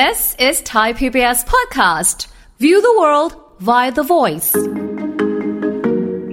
[0.00, 2.28] This is Thai PBS podcast.
[2.58, 3.32] View the world
[3.68, 4.50] via the voice.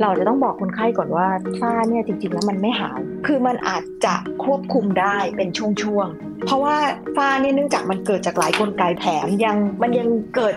[0.02, 1.28] เราจะต้องบอกคนไข้ก่อนว่า
[1.60, 6.78] ฝ้าเนี่ยจริงๆแล้วมันไม่หาย คือมันอาจจะควบคุมได้เป็นช่วงๆ เพราะว่า
[7.18, 10.56] ฝ้าเนี่ยเนื่องจากมันเกิดจากหลายกลไกแถมยังมันยังเกิด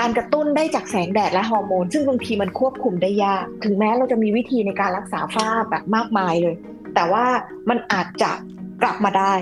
[0.00, 6.54] การกระตุ้นได้จากแสงแดดและฮอร์โมน ซึ่งบางทีมันควบคุมได้ยาก ถึงแม้เราจะมีวิธีในการรักษาฝ้าแบบมากมายเลย
[6.94, 7.24] แต่ว่า
[7.68, 8.30] มันอาจจะ
[8.82, 9.34] กลับมาได้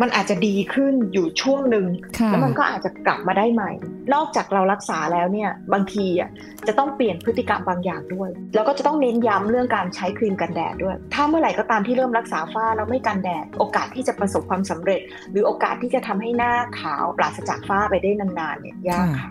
[0.00, 1.86] มันอาจจะดีขึ้นอยู่ช่วงหนึ่ง
[2.18, 3.70] ค่ะแล้วมันก็อาจจะกลับมาได้ใหม่
[4.14, 6.30] นอกจากเรารักษาแล้วเนี่ยบางทีอะ
[6.66, 15.00] จะต้องเปลี่ยนพฤติกรรมบางอย่างด้วย แล้วก็จะต้องเน้นย้ำเรื่องการใช้ครีมกันแดดด้วย ถ้าเมื่อไหร่ก็ตามที่เริ่มรักษาฝ้าแล้วไม่กันแดด โอกาสที่จะประสบความสำเร็จ
[15.30, 19.30] หรือโอกาสที่จะทำให้หน้าขาวปราศจากฝ้าไปได้นานๆเนี่ยยากค่ะ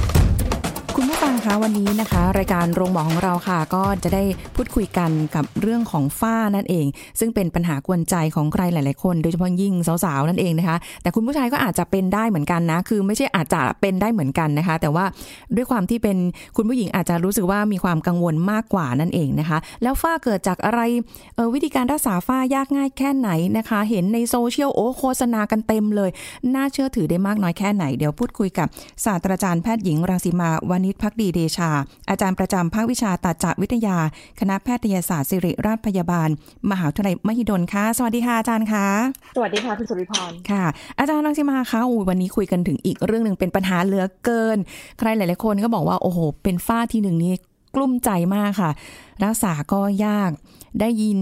[0.97, 4.23] คุณผู้ฟังคะวันนี้นะคะ รายการโรงหมอของเราค่ะ ก็จะได้
[4.55, 6.85] พูดคุยกันกับเรื่องของฝ้านั่นเอง
[7.19, 9.73] ซึ่งเป็นปัญหากวนใจของใครหลาย ๆ คนโดยเฉพาะยิ่ง
[10.05, 15.05] สาว ๆ นั่นเองนะคะ แต่คุณผู้ชายก็อาจจะเป็นได้เหมือนกันนะ คือไม่ใช่อาจจะเป็นได้เหมือนกันนะคะ แต่ว่า
[15.55, 16.17] ด้วยความที่เป็น
[16.57, 20.81] คุณผู้หญิงอาจจะรู้สึกว่ามีความกังวลมากกว่านั่นเองนะคะ แล้วฝ้าเกิดจากอะไร
[21.37, 26.09] ออวิธีการรักษาฝ้ายากง่ายแค่ไหนนะคะ เห็นในโซเชียลโอ้โฆษณากันเต็มเลย
[26.55, 28.67] น่าเชื่อถือได้มากน้อยแค่ไหนเดี๋ยวพูดคุยกับ
[29.05, 31.69] ศาสตราจารย์แพทย์หญิงรังสีมาวานิชพักดีเดชา
[32.09, 33.97] อาจารย์ประจำภาควิชาตัดจวิทยา
[34.39, 36.29] คณะแพทยศาสตร์ศิริราชพยาบาล
[36.71, 38.87] มหาวิทยาลัยมหิดลค่ะ สวัสดีค่ะอาจารย์คะ
[39.35, 40.65] สวัสดีค่ะคุณสุริพร ค่ะ
[40.99, 44.57] อาจารย์รังสีมาคะอูวันนี้คุยกันถึงอีกเรื่องหนึ่งเป็นปัญหาเหลือเกิน
[44.99, 47.33] ใครหลาย ๆ คนก็บอกว่าโอ้โห เป็นฝ้าทีหนึ่งนี้
[47.75, 48.71] กลุ้มใจมากค่ะ
[49.23, 50.31] รักษาก็ยาก
[50.79, 51.19] ได้ยิน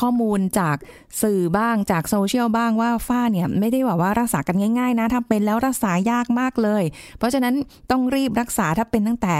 [0.00, 0.76] ข้อมูลจาก
[1.22, 6.82] สื่อบ้างจากโซเชียลบ้างว่าฝ้าเนี่ยไม่ได้แบบว่ารักษากันง่ายๆนะถ้าเป็นแล้วรักษายากมากเลย
[7.18, 7.54] เพราะฉะนั้น
[7.90, 9.34] ต้องรีบรักษาถ้าเป็นตั้งแต่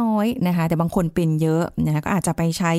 [0.00, 2.72] น้อยๆนะคะแต่บางคนเป็นเยอะนะคะก็อาจจะไปใช้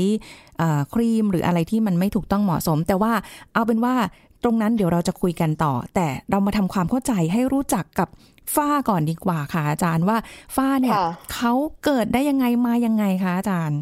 [0.57, 3.13] เอ่อครีมหรืออะไรที่มันไม่ถูกต้องเหมาะสม แต่ว่า
[3.53, 3.95] เอาเป็นว่า
[4.43, 8.09] ตรงนั้นเดี๋ยวเราจะคุยกันต่อ แต่เรามาทำความเข้าใจให้รู้จักกับ
[8.55, 10.17] ฝ้าก่อนดีกว่าค่ะอาจารย์ว่า
[10.55, 11.53] ฝ้าเนี่ยค่ะเขา
[11.83, 13.80] เกิดได้ยังไงมายังไงคะอาจารย์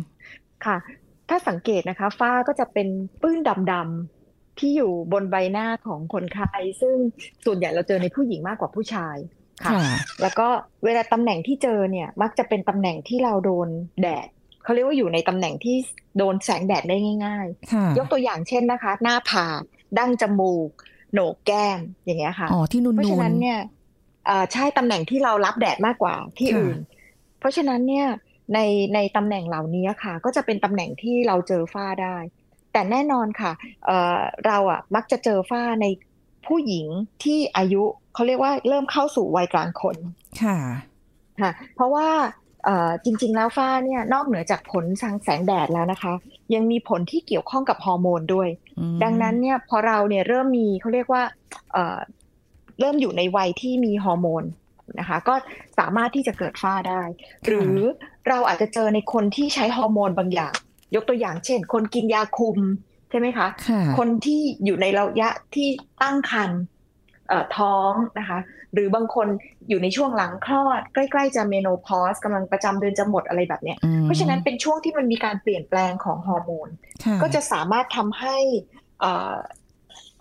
[0.66, 0.78] ค่ะ
[1.30, 2.88] ถ้าสังเกตนะคะ ฝ้าก็จะเป็น
[3.22, 3.40] ปื้น
[3.72, 6.52] ดำๆที่อยู่บนใบหน้าของคนไข้
[6.82, 6.96] ซึ่ง
[7.46, 9.18] ส่วนใหญ่เราเจอในผู้หญิงมากกว่าผู้ชาย
[9.64, 9.82] ค่ะค่ะ
[10.22, 10.48] แล้วก็
[10.86, 13.70] เวลาตำแหน่งที่เจอเนี่ย มักจะเป็นตำแหน่งที่เราโดน
[14.02, 14.28] แดด
[14.64, 15.76] เขาเรียกว่าอยู่ในตำแหน่งที่
[16.18, 16.96] โดนแสงแดดได้
[17.26, 19.62] ง่ายค่ะๆยกตัวอย่างเช่นนะคะ หน้าผาก
[19.98, 20.70] ดั้งจมูก
[21.14, 23.60] โหนกแก้มอย่างเงี้ยค่ะอ๋อที่นูนเพราะนูฉะนนั้นเนี่ย
[24.26, 26.78] เอ่อใช่ตำแหน่งที่เรารับแดดมากกว่าที่ค่ะอื่น
[27.40, 28.08] เพราะฉะนั้นเนี่ย
[28.54, 28.60] ใน
[28.96, 32.18] ในตำแหน่งเหล่านี้ค่ะ ก็จะเป็นตำแหน่งที่เราเจอฝ้าได้
[32.74, 33.52] แต่แน่นอนค่ะ
[33.86, 35.86] เอ่อเราอะมักจะเจอฝ้าใน
[36.48, 36.86] ผู้หญิง
[37.24, 39.96] ที่อายุเขาเรียกว่าเริ่มเข้าสู่วัยกลางคน
[40.44, 40.58] ค่ะ
[41.42, 42.08] ค่ะ เพราะว่า
[42.66, 46.14] เอ่อจริง ๆ แล้วฝ้าเนี่ยนอกเหนือจากผลทางแสงแดดแล้วนะคะ
[46.54, 51.24] ยังมีผลที่เกี่ยวข้องกับฮอร์โมนด้วยอืมดังนั้นเนี่ยพอเราเนี่ยเริ่มมีเขาเรียกว่า
[51.74, 51.98] เอ่อ
[52.80, 54.44] เริ่มอยู่ในวัยที่มีฮอร์โมน
[55.00, 55.36] นะคะ ก็
[55.80, 57.02] สามารถที่จะเกิดฝ้าได้
[57.46, 57.78] หรือ
[58.30, 60.54] เราอาจจะเจอในคนที่ใช้ฮอร์โมนบางอย่าง
[60.96, 62.60] ยกตัวอย่างเช่น คนกินยาคุม
[63.10, 65.68] ใช่ไหมคะค่ะคนที่อยู่ในระยะที่
[66.02, 66.60] ตั้งครรภ์
[67.28, 68.40] เอ่อท้องนะคะ
[68.74, 69.28] หรือบางคน
[69.70, 76.70] อยู่ในช่วงหลังคลอด ใกล้ๆจะเมโนพอสกำลังประจำเดือนจะหมดอะไรแบบเนี้ยอืมเพราะฉะนั้นเป็นช่วงที่มันมีการเปลี่ยนแปลงของฮอร์โมน
[77.06, 78.38] ค่ก็จะสามารถทำให้
[79.00, 79.36] เอ่อ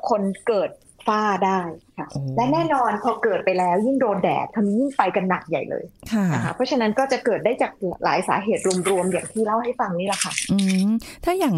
[0.08, 0.70] คนเกิด
[1.06, 1.60] ฝ้าได้
[1.98, 7.72] ค่ะโอ้และแน่นอนพอเกิดไปแล้วยิ่งโดนแดดทำยิ่งไปกันหนักใหญ่เลยค่ะนะคะเพราะฉะนั้นก็จะเกิดได้จาก
[8.04, 10.88] หลายสาเหตุรวมๆอย่างที่เล่าให้ฟังนี่แหละค่ะอืม
[11.24, 11.56] ถ้าอย่าง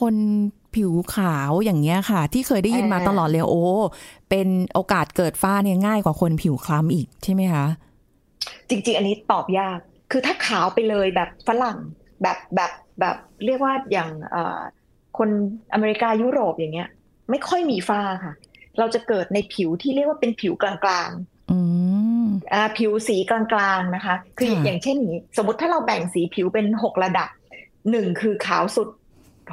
[0.00, 0.14] คน
[0.74, 3.64] ผิวขาวอย่างเงี้ยค่ะ ที่เคยได้ยินมาอ่าตลอดเลยโอ้
[4.30, 7.66] เป็นโอกาสเกิดฝ้าเนี่ยง่ายกว่าคนผิวคล้ำอีกใช่ไหมคะ
[8.68, 9.78] จริงๆ อันนี้ตอบยาก
[10.10, 11.78] คือถ้าขาวไปเลยแบบฝรั่ง
[12.22, 14.60] แบบแบบแบบเรียกว่าอย่างเอ่อ
[15.18, 15.28] คน
[15.74, 16.88] อเมริกายุโรปอย่างเงี้ย
[17.30, 18.34] ไม่ค่อยมีฝ้าค่ะ
[18.78, 20.74] เราจะเกิดในผิวที่เรียกว่าเป็นผิวกลา
[21.06, 21.58] งๆอื
[22.24, 23.40] มอ่าผิวสีกลา
[23.78, 27.28] งๆนะคะ คือค่ะอย่างเช่นอย่างนี้ สมมติถ้าเราแบ่งสีผิวเป็นหกระดับ
[27.90, 28.88] หนึ่งคือขาวสุด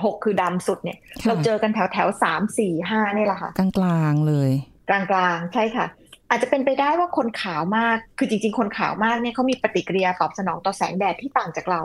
[0.04, 4.52] หกคือดำสุดเนี่ยค่ะเราเจอกันแถวแถวสามสี่ห้านี่แหละค่ะ กลางๆเลย
[4.90, 5.02] กลา
[5.36, 5.86] งๆใช่ค่ะ
[6.30, 11.82] อาจจะเป็นไปได้ว่าคนขาวมาก คือจริง ๆ คนขาวมากเนี่ยเขามีปฏิกิริยาตอบสนองต่อแสงแดดที่ต่างจากเรา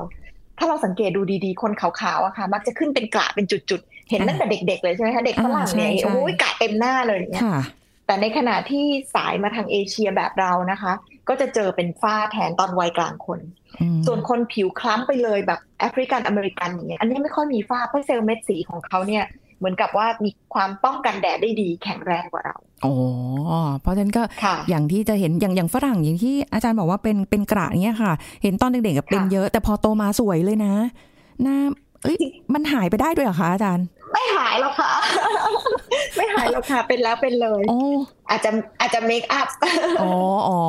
[0.59, 7.61] ถ้าเราสังเกตดูดีๆ คนขาวๆอะค่ะ มักจะขึ้นเป็นกระเป็นจุดๆ เห็นค่ะตั้งแต่เด็กๆเลยใช่ไหมคะเด็กฝรั่งเนี่ยอ่าใช่ใช่โอ้ยกระเต็มหน้าเลยอย่างเงี้ยค่ะ
[8.07, 10.93] แต่ในขณะที่สายมาทางเอเชียแบบเรานะคะ
[11.29, 13.41] ก็จะเจอเป็นฝ้าแทนตอนวัยกลางคน
[13.81, 19.25] อืมส่วนคนผิวคล้ำไปเลยแบบแอฟริกันอเมริกันอย่างเงี้ยอันนี้ไม่ค่อยมีฝ้าเพราะเซลล์เม็ดสีของเขาเนี่ย
[19.59, 22.95] เหมือนกับว่ามีความป้องกันแดดได้ดีแข็งแรงกว่าเราอ๋อ
[23.81, 28.13] เพราะฉะนั้นก็ค่ะอย่างที่จะเห็นอย่างอย่างฝรั่งอย่างที่อาจารย์บอกว่าเป็นเป็นกระเนี้ยค่ะ
[28.43, 30.75] เห็นตอนเด็กๆกับเป็นค่ะเยอะ แต่พอโตมาสวยเลยนะ
[31.43, 31.57] หน้า
[32.03, 32.19] เอ้ย
[32.55, 34.93] มันหายไปได้ด้วยเหรอคะอาจารย์ ไม่หายหรอกค่ะ
[36.17, 37.79] ไม่หายหรอกค่ะ เป็นแล้วเป็นเลยโอ้
[38.31, 38.51] อาจจะ
[38.81, 39.49] อาจจะเมคอัพ
[40.03, 40.13] อ๋อ
[40.49, 40.61] อ๋อ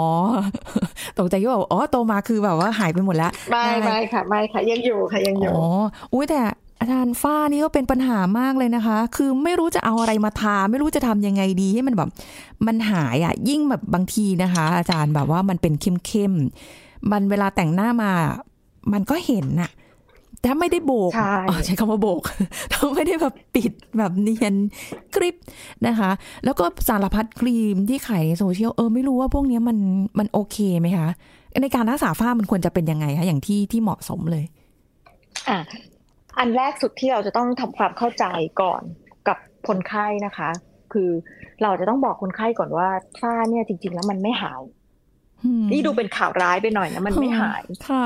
[1.17, 5.67] ตกใจว่าอ๋อโตมาคือแบบว่าหายไปหมดแล้ว ไม่ได้ไม่ค่ะ ไม่ค่ะ ยังอยู่ค่ะยังอยู่อ๋อ
[6.13, 6.41] อุ้ยแต่
[6.79, 12.09] อาจารย์ฝ้านี่ก็เป็นปัญหามากเลยนะคะ คือไม่รู้จะเอาอะไรมาทา ไม่รู้จะทำยังไงดีให้มันแบบ
[12.67, 18.11] มันหายอะ ยิ่งแบบบางทีนะคะ อาจารย์แบบว่ามันเป็นเข้มๆมันเวลาแต่งหน้ามา
[18.93, 19.71] มันก็เห็นน่ะ
[20.45, 22.21] ถ้าไม่ได้โบกใช่อ๋อใช้คำว่าโบก
[22.71, 24.55] ถ้าไม่ได้แบบปิดแบบเนียน
[25.15, 25.35] กริบ
[25.87, 26.11] นะคะ
[26.45, 29.77] แล้วก็สารพัดครีมที่ขายในโซเชียลเออไม่รู้ว่าพวกเนี้ยมัน
[30.19, 31.09] มันโอเคไหมคะ
[31.61, 34.45] ในการรักษาฝ้ามันควรจะเป็นยังไงคะอย่างที่ที่เหมาะสมเลย
[35.49, 35.59] อะ
[36.37, 38.25] อันแรกสุดที่เราจะต้องทำความเข้าใจ
[38.61, 38.81] ก่อน
[39.27, 39.37] กับ
[39.67, 40.49] คนไข้นะคะ
[40.93, 41.09] คือ
[41.63, 42.87] เราจะต้องบอกคนไข้ก่อนว่า
[43.21, 44.63] ฝ้าเนี่ยจริง ๆ แล้วมันไม่หาย
[45.71, 48.05] นี่ดูเป็นข่าวร้ายไปหน่อยนะมันไม่หายค่ะ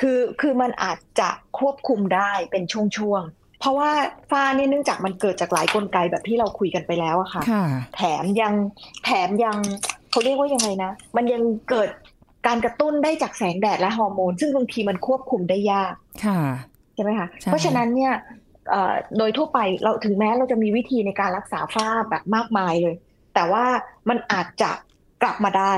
[0.00, 1.28] คือคือมันอาจจะ
[1.58, 3.90] ควบคุมได้เป็นช่วงๆ เพราะว่า
[4.30, 7.64] ฝ้าเนี่ยเนื่องจากมันเกิดจากหลายกลไกแบบที่เราคุยกันไปแล้วอะค่ะค่ะ
[7.96, 8.54] แถมยัง
[9.04, 9.56] แถมยัง
[10.10, 11.88] เขาเรียกว่ายังไงนะ มันยังเกิด
[12.46, 15.94] การกระตุ้นได้จากแสงแดดและฮอร์โมน ซึ่งบางทีมันควบคุมได้ยาก
[16.26, 16.40] ค่ะ
[16.94, 18.12] ใช่ไหมคะใช่เพราะฉะนั้นเนี่ย
[18.70, 22.94] เอ่อโดยทั่วไปเราถึงแม้เราจะมีวิธีในการรักษาฝ้าแบบมากมายเลย
[23.34, 23.64] แต่ว่า
[24.08, 24.70] มันอาจจะ
[25.22, 25.72] กลับมาได้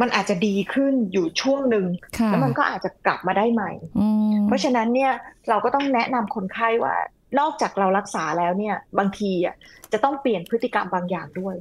[0.00, 1.86] มันอาจจะดีขึ้นอยู่ช่วงหนึ่ง
[2.18, 5.12] ค่ะแล้วมันก็อาจจะกลับมาได้ใหม่อืมเพราะฉะนั้นเนี่ย
[5.48, 6.94] เราก็ต้องแนะนำคนไข้ว่า
[7.38, 9.54] นอกจากเรารักษาแล้วเนี่ยบางทีอะ
[9.92, 11.56] จะต้องเปลี่ยนพฤติกรรมบางอย่างด้วย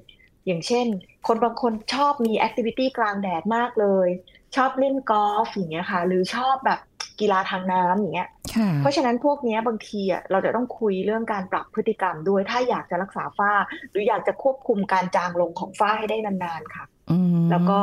[0.45, 0.86] อย่างเช่น
[1.28, 4.07] คนบางคนชอบมีแอคทิวิตี้กลางแดดมากเลย
[4.56, 6.80] ชอบเล่นกอล์ฟอย่างเงี้ยค่ะ หรือชอบแบบ
[7.19, 13.51] กีฬาทางน้ำอย่างเงี้ยค่ะเพราะฉะนั้นพวกเนี้ยบางทีอะเราจะต้องคุยเรื่องการปรับพฤติกรรมด้วย ถ้าอยากจะรักษาฝ้า
[13.92, 17.80] หรืออยากจะควบคุมการจางลงของฝ้าให้ได้นานๆค่ะอืมแล้วก็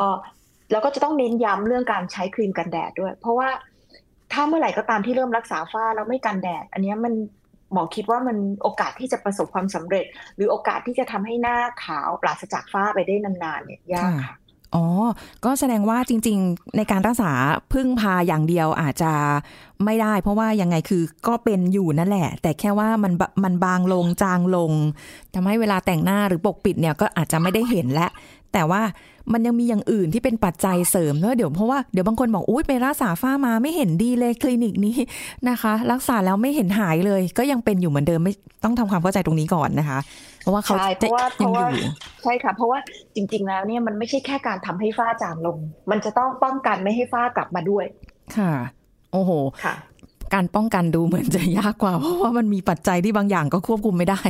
[0.74, 3.48] แล้วก็จะต้องเน้นย้ำเรื่องการใช้ครีมกันแดดด้วย เพราะว่า
[4.32, 7.14] ถ้าเมื่อไหร่ก็ตามที่เริ่มรักษาฝ้าแล้วไม่กันแดด อันนี้มัน
[7.72, 10.04] หมอคิดว่ามันโอกาสที่จะประสบความสำเร็จ
[10.36, 14.34] หรือโอกาสที่จะทำให้หน้าขาวปราศจากฝ้าไปได้นานๆเนี่ยยากค่ะ
[14.74, 14.84] อ๋อ
[15.44, 17.32] ก็แสดงว่าจริง ๆ ในการรักษา
[17.72, 19.12] พึ่งพาอย่างเดียวอาจจะ
[19.84, 24.72] ไม่ได้ เพราะว่ายังไงคือก็เป็นอยู่นั่นแหละ แต่แค่ว่ามันบมันบางลงจางลง
[25.34, 28.10] ทำให้เวลาแต่งหน้าหรือปกปิดเนี่ยก็อาจจะไม่ได้เห็นแล้ว
[28.52, 28.82] แต่ว่า
[29.32, 34.96] มันยังมีอย่างอื่นที่เป็นปัจจัยเสริมเนอะเดี๋ยวเพราะว่าเดี๋ยวบางคนบอกอุ้ยไปรักษาฝ้ามาไม่เห็นดีเลยคลินิกนี้
[35.48, 38.34] นะคะ รักษาแล้วไม่เห็นหายเลย ก็ยังเป็นอยู่เหมือนเดิมไม่
[38.64, 39.98] ต้องทำความเข้าใจตรงนี้ก่อนนะคะ
[40.42, 41.82] เพราะว่าเขาใช่เพจะราะว่าเพยังราะอว่ายู่
[42.22, 42.78] ใช่ค่ะ เพราะว่า
[43.14, 45.58] จริง ๆ แล้วเนี่ยมันไม่ใช่แค่การทำให้ฝ้าจางลง
[45.90, 47.84] มันจะต้องป้องกันไม่ให้ฝ้ากลับมาด้วย
[48.36, 48.52] ค่ะ
[49.12, 49.30] โอ้โห
[49.64, 49.74] ค่ะ
[50.34, 54.20] การป้องกันดูเหมือนจะยากกว่า เพราะว่ามันมีปัจจัยที่บางอย่างก็ควบคุมไม่ได้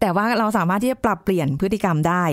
[0.00, 2.24] แต่ว่าเราสามารถที่จะปรับเปลี่ยนพฤติกรรมได้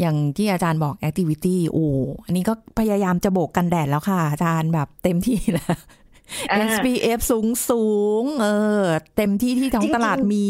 [0.00, 1.86] อย่างที่อาจารย์บอก activity โอ้
[2.26, 5.78] อันนี้ก็พยายามจะโบกกันแดดแล้วค่ะ อาจารย์แบบเต็มที่แล้ว
[6.50, 7.84] อ่า SPF สูงสู
[8.22, 8.46] งๆเอ
[8.80, 8.82] อ
[9.16, 10.46] เต็มที่ที่ท้องตลาดมี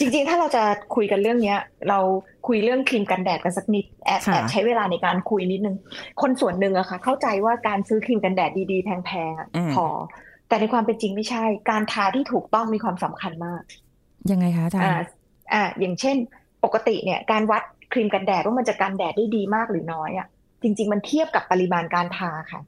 [0.00, 0.62] จริงๆ ถ้าเราจะ
[0.94, 1.58] คุยกันเรื่องเนี้ย
[1.88, 1.98] เรา
[2.46, 5.76] คุยเรื่องครีมกันแดดกันสักนิดแอบค่ะแอบใช้เวลาในการคุยนิดนึง
[6.20, 9.86] คนส่วนหนึ่งอะค่ะ เข้าใจว่าการซื้อครีมกันแดดดีๆ แพงๆอะพอ
[10.48, 13.62] แต่ในความเป็นจริงไม่ใช่ การทาที่ถูกต้องมีความสำคัญมาก
[14.30, 15.06] ยังไงคะอาจารอ่าย์
[15.52, 16.16] อ่าอย่างเช่น
[16.64, 17.62] ปกติเนี่ย การวัด
[17.92, 20.26] ครีมกันแดดว่ามันจะกันแดดได้ดีมากหรือน้อยอะ
[20.62, 22.60] จริง ๆ มันเทียบกับปริมาณการทาค่ะ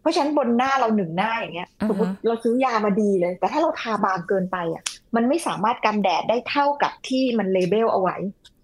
[0.00, 4.82] เพราะฉะนั้นบนหน้าเราหนึ่งหน้าอย่างเงี้ยอ่าฮะสมมติเราซื้อยามาดีเลย แต่ถ้าเราทาบางเกินไปอะ
[5.16, 8.57] มันไม่สามารถกันแดดได้เท่ากับที่มันเลเบลเอาไว้อืม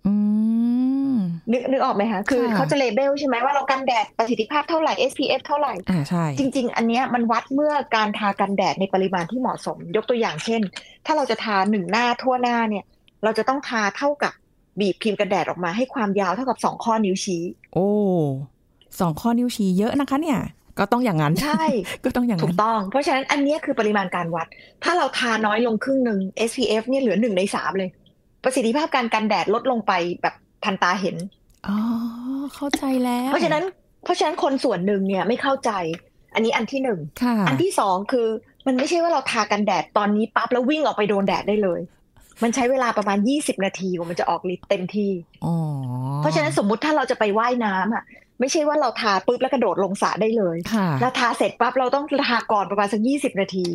[1.53, 10.61] นึกนึกออกไหมคะคือค่ะเขาจะเลเบลใช่ไหมว่าเรากันแดดประสิทธิภาพเท่าไหร่ SPF เท่าไหร่อ่าใช่จริง ๆ อันเนี้ยมันวัดเมื่อการทากันแดดในปริมาณที่เหมาะสม ยกตัวอย่างเช่น
[11.07, 12.85] ถ้าเราจะทาหนึ่งหน้าทั่วหน้าเนี่ย
[13.25, 14.33] เราจะต้องทาเท่ากับ
[14.81, 17.43] บีบครีมกันแดดออกมาให้ความยาวเท่ากับสองข้อนิ้วชี้
[17.75, 17.89] โอ้
[19.01, 20.41] สองข้อนิ้วชี้เยอะนะคะเนี่ย
[20.79, 21.65] ก็ต้องอย่างนั้นใช่
[22.05, 24.47] ก็ต้องอย่างถูนั้กนต้อง เพราะฉะนั้นอันเนี้ยคือปริมาณการวัด
[24.85, 26.19] ถ้าเราทาน้อยลงครึ่งหนึ่ง
[26.51, 27.91] SPF เนี่ยเหลือหนึ่งในสามเลย
[28.45, 30.35] ประสิทธิภาพการกันแดดลดลงไปแบบ
[30.65, 31.17] ทันตาเห็น
[31.67, 31.77] อ๋อ
[32.55, 33.65] เข้าใจแล้ว เพราะฉะนั้น
[34.05, 35.71] เพราะฉะนั้นคนส่วนหนึ่งเนี่ยไม่เข้าใจ
[36.35, 38.27] อันนี้อันที่หนึ่งค่ะอันที่สองคือ
[38.67, 41.81] มันไม่ใช่ว่าเราทากันแดดตอนนี้ปั๊บแล้ววิ่งออกไปโดนแดดได้เลย
[42.43, 45.13] มันใช้เวลาประมาณ20นาทีกว่ามันจะออกฤทธิ์เต็มที่
[45.45, 45.55] อ๋อ
[46.19, 48.05] เพราะฉะนั้นสมมุติถ้าเราจะไปว่ายน้ำอะ
[48.41, 53.67] ไม่ใช่ว่าเราทาปุ๊บแล้วกระโดดลงสระได้เลยค่ะเราทาเสร็จปั๊บเราต้องทาก่อนประมาณสักยี่สิบนาที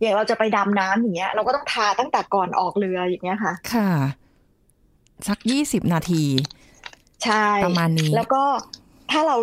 [0.00, 3.90] อย่างเราจะไปดำน้ำอย่างเงี้ย เราก็ต้องทาตั้งแต่ก่อนออกเรืออย่างเงี้ยค่ะ ค่ะ
[5.28, 6.24] สักยี่สิบนาที
[7.24, 8.42] ใช่ประมาณนี้ แล้วก็
[9.10, 9.36] ถ้าเรา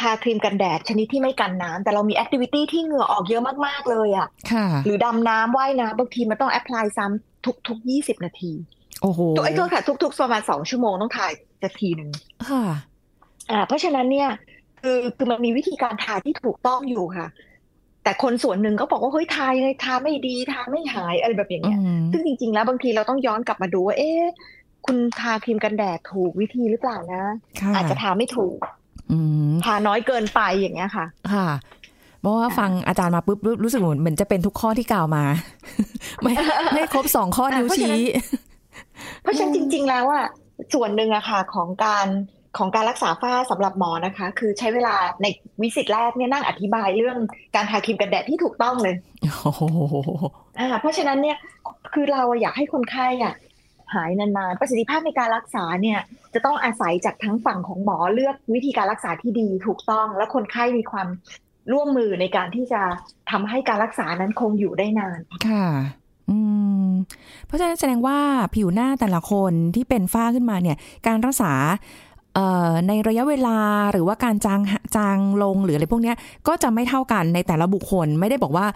[0.00, 8.52] ทาครีมกันแดดชนิดที่ไม่กันน้ำแต่เรามี activity ที่เหงื่อออกเยอะมากๆเลยอะค่ะ หรือดำน้ำว่ายน้ำบางทีมันต้อง apply ซ้ำทุกทุกยี่สิบนาที
[9.02, 11.26] โอ้โหตัวไอ้โทษค่ะ ทุก ๆ ประมาณสองชั่วโมงต้องทา
[11.62, 12.10] ซะทีหนึ่ง
[12.48, 12.64] ค่ะ
[13.50, 14.30] อ่า เพราะฉะนั้นเนี่ย
[14.80, 17.26] คือคือมันมีวิธีการทาที่ถูกต้องอยู่ค่ะ
[18.04, 24.22] แต่คนส่วนหนึ่งก็บอกว่าเฮ้ยทายังไงทาไม่ดีทาไม่หายอะไรแบบอย่างอืเงี้ยมซึ่งจริง ๆ แล้วบางทีเราต้องย้อนกลับมาดูว่าเอ๊ะ
[24.86, 27.22] คุณทาครีมกันแดดถูกวิธีหรือเปล่านะ
[27.60, 28.58] ค่ะอาจจะทาไม่ถูก
[29.10, 29.18] อื
[29.50, 31.48] มทาน้อยเกินไปอย่างเงี้ยค่ะ ค่ะ
[32.20, 35.24] เพราะว่าฟังอาจารย์มาปุ๊บรู้รู้สึกเหมือนเหมือนจะเป็นทุกข้อที่กล่าวมา
[36.22, 36.32] ไม่
[36.72, 38.04] ไม่ครบสองข้อนิ้วเพราะฉะนั้นชี้
[39.22, 40.26] เพราะฉะนั้นจริง ๆ แล้วอะ
[40.74, 42.06] ส่วนหนึ่งอะค่ะของการ
[42.58, 45.26] ของการรักษาฝ้าสำหรับหมอนะคะ คือใช้เวลาใน
[45.60, 47.18] วิสิตแรกเนี่ยนั่งอธิบายเรื่อง
[47.54, 48.94] การทาครีมกันแดดที่ถูกต้องเลย
[49.42, 49.62] โอ้โห
[50.58, 51.38] อ่าเพราะฉะนั้นเนี่ย
[51.92, 53.34] คือเราอะอยากให้คนไข้อะ
[53.94, 55.98] หายนานๆ ประสิทธิภาพในการรักษาเนี่ย
[56.34, 61.08] จะต้องอาศัยจากทั้งฝั่งของหมอเลือกวิธีการรักษาที่ดีถูกต้อง และคนไข้มีความ
[61.72, 62.82] ร่วมมือในการที่จะ
[63.30, 65.18] ทำให้การรักษานั้นคงอยู่ได้นาน
[65.48, 65.66] ค่ะ
[66.30, 66.38] อื
[66.86, 66.90] ม
[67.46, 68.18] เพราะฉะนั้นแสดงว่า
[68.54, 71.52] ผิวหน้าแต่ละคนที่เป็นฝ้าขึ้นมาเนี่ย การรักษา
[72.34, 73.58] เอ่อในระยะเวลา
[73.92, 74.60] หรือว่าการจาง
[74.96, 76.12] จางลงหรืออะไรพวกนี้
[76.48, 78.66] ก็จะไม่เท่ากันในแต่ละบุคคล ไม่ได้บอกว่า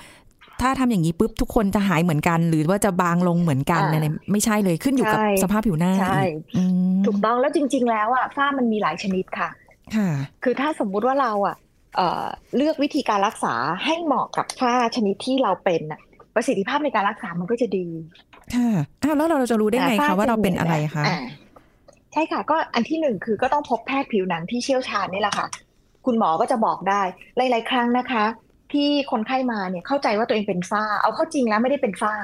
[0.61, 6.62] ถ้าทำอย่างนี้ปุ๊บทุกคนจะหายเหมือนกัน หรือว่าจะบางลงเหมือนกันอ่าอะไรไม่ใช่เลยขึ้นอยู่กับใช่สภาพผิวหน้าใช่อีกอื
[6.94, 9.49] มถูกต้องแล้วจริง ๆ แล้วอะฝ้ามันมีหลายชนิดค่ะ
[9.96, 10.08] ค่ะ
[10.44, 11.56] คือถ้าสมมุติว่าเราอะ
[11.96, 12.25] เอ่อ
[12.56, 16.00] เลือกวิธีการรักษาให้เหมาะกับฝ้าชนิดที่เราเป็นน่ะ
[16.34, 17.87] ประสิทธิภาพในการรักษามันก็จะดี
[18.54, 18.68] ค่ะ
[19.02, 21.18] อ้าวแล้วเราจะรู้ได้ไงอ่คะว่าเราเป็นอะไรคะอ่า
[22.12, 25.46] ใช่ค่ะ ก็อันที่หนึ่งคือก็ต้องพบแพทย์ผิวหนังที่เชี่ยวชาญนี่แหละค่ะ
[26.06, 27.02] คุณหมอก็จะบอกได้
[27.37, 28.25] หลาย ๆ ครั้งนะคะ
[28.73, 32.14] ที่คนไข้มาเนี่ยเข้าใจว่าตัวเองเป็นฝ้า เอาเข้าจริงแล้วไม่ได้เป็นฝ้า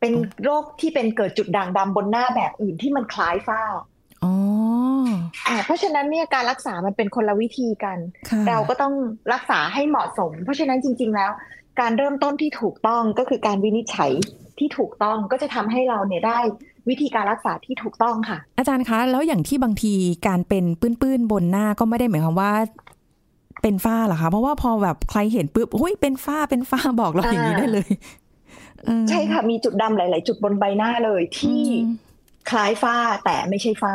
[0.00, 0.12] เป็น
[0.44, 3.62] โรคที่เป็นเกิดจุดด่างดำบนหน้าแบบอื่นที่มันคล้ายฝ้า
[4.24, 4.32] อ๋อ
[5.48, 8.94] อ่าเพราะฉะนั้นเนี่ยการรักษามันเป็นคนละวิธีกันค่ะเราก็ต้อง
[9.32, 11.30] รักษาให้เหมาะสม เพราะฉะนั้นจริง ๆ แล้ว
[11.80, 14.12] การเริ่มต้นที่ถูกต้องก็คือการวินิจฉัย
[14.58, 16.38] ที่ถูกต้องก็จะทำให้เราเนี่ยได้
[16.88, 19.92] วิธีการรักษาที่ถูกต้องค่ะ อาจารย์คะ แล้วอย่างที่บางที
[20.28, 22.52] การเป็นปื้นๆบนหน้าก็ไม่ได้หมายความว่า
[23.62, 27.90] เป็นฝ้าเหรอคะ เพราะว่าพอแบบใครเห็นปุ๊บหุ้ยเป็นฝ้าเป็นฝ้าบอกเราอย่างนี้ได้เลย
[28.84, 32.08] เออใช่ค่ะมีจุดดำหลาย ๆ จุดบนใบหน้าเลยที่อืม
[32.50, 33.94] คล้ายฝ้าแต่ไม่ใช่ฝ้า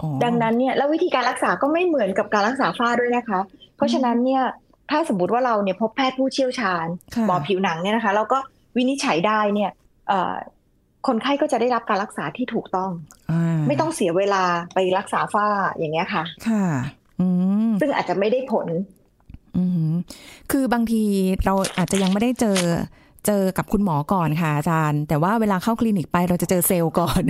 [0.00, 3.40] อ๋อดังนั้นเนี่ยแล้ววิธีการรักษาก็ไม่เหมือนกับการรักษาฝ้าด้วยนะคะ
[3.76, 4.42] เพราะฉะนั้นเนี่ย
[4.90, 8.38] ถ้าสมมติว่าเราเนี่ยพบแพทย์ผู้เชี่ยวชาญค่ะหมอผิวหนังเนี่ยนะคะแล้วก็
[8.76, 9.70] วินิจฉัยได้เนี่ย
[10.08, 10.34] เอ่อ
[11.06, 12.90] คนไข้ก็จะได้รับการรักษาที่ถูกต้อง
[13.30, 15.46] อ่าไม่ต้องเสียเวลาไปรักษาฝ้า
[15.78, 16.64] อย่างเงี้ยค่ะ ค่ะ
[17.20, 17.26] อื
[17.70, 18.97] มซึ่งอาจจะไม่ได้ผลอืม
[20.50, 21.04] คือบางที
[21.44, 22.58] เราอาจจะยังไม่ได้เจอ
[23.26, 27.22] เจอกับคุณหมอก่อนค่ะอาจารย์ แต่ว่าเวลาเข้าคลินิกไปเราจะเจอเซลล์ก่อน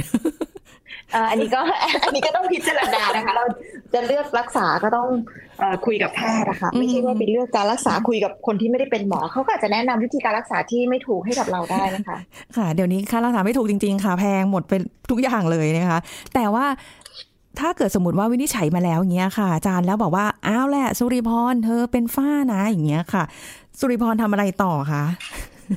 [1.15, 1.61] อ่าอันนี้ก็
[2.05, 3.45] อันนี้ก็ต้องพิจารณานะคะ เรา
[3.95, 5.09] จะเลือกรักษาก็ต้อง
[5.59, 12.19] เอ่อคุยกับแพทย์นะคะอืมไม่ใช่ว่าไปเลือกการรักษาคุยกับคนที่ไม่ได้เป็นหมอเขาก็อาจจะแนะนำวิธีการรักษาที่ไม่ถูกให้กับเราได้นะคะ
[12.57, 14.73] ค่ะ เดี๋ยวนี้ค่ารักษาไม่ถูกจริง ๆ ค่ะ แพงหมดไป
[15.11, 16.01] ทุกอย่างเลยนะคะ
[16.35, 16.67] แต่ว่า
[17.61, 23.23] ถ้าเกิดสมมติว่าวินิจฉัยมาแล้วอย่างเงี้ยค่ะอาจารย์แล้วบอกว่าอ้าวแหละ สุริพรเธอเป็นฝ้านะอย่างเงี้ยค่ะ
[23.78, 25.05] สุริพรทำอะไรต่อคะ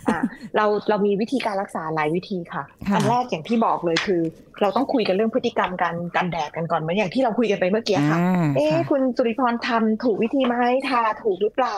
[0.09, 0.19] อะ
[0.55, 4.21] เราเรามีวิธีการรักษาหลายวิธีค่ะค่ะ อันแรกอย่างที่บอกเลยคือ
[4.61, 10.55] เราต้องคุยกันเรื่องพฤติกรรมการกันแดดกันก่อนเหมือนอย่างที่เราคุยกันไปเมื่อกี้ค่ะอ่าเอ๊ะค่ะคุณสุริพรทำถูกวิธีไหม
[10.89, 11.77] ทาถูกหรือเปล่า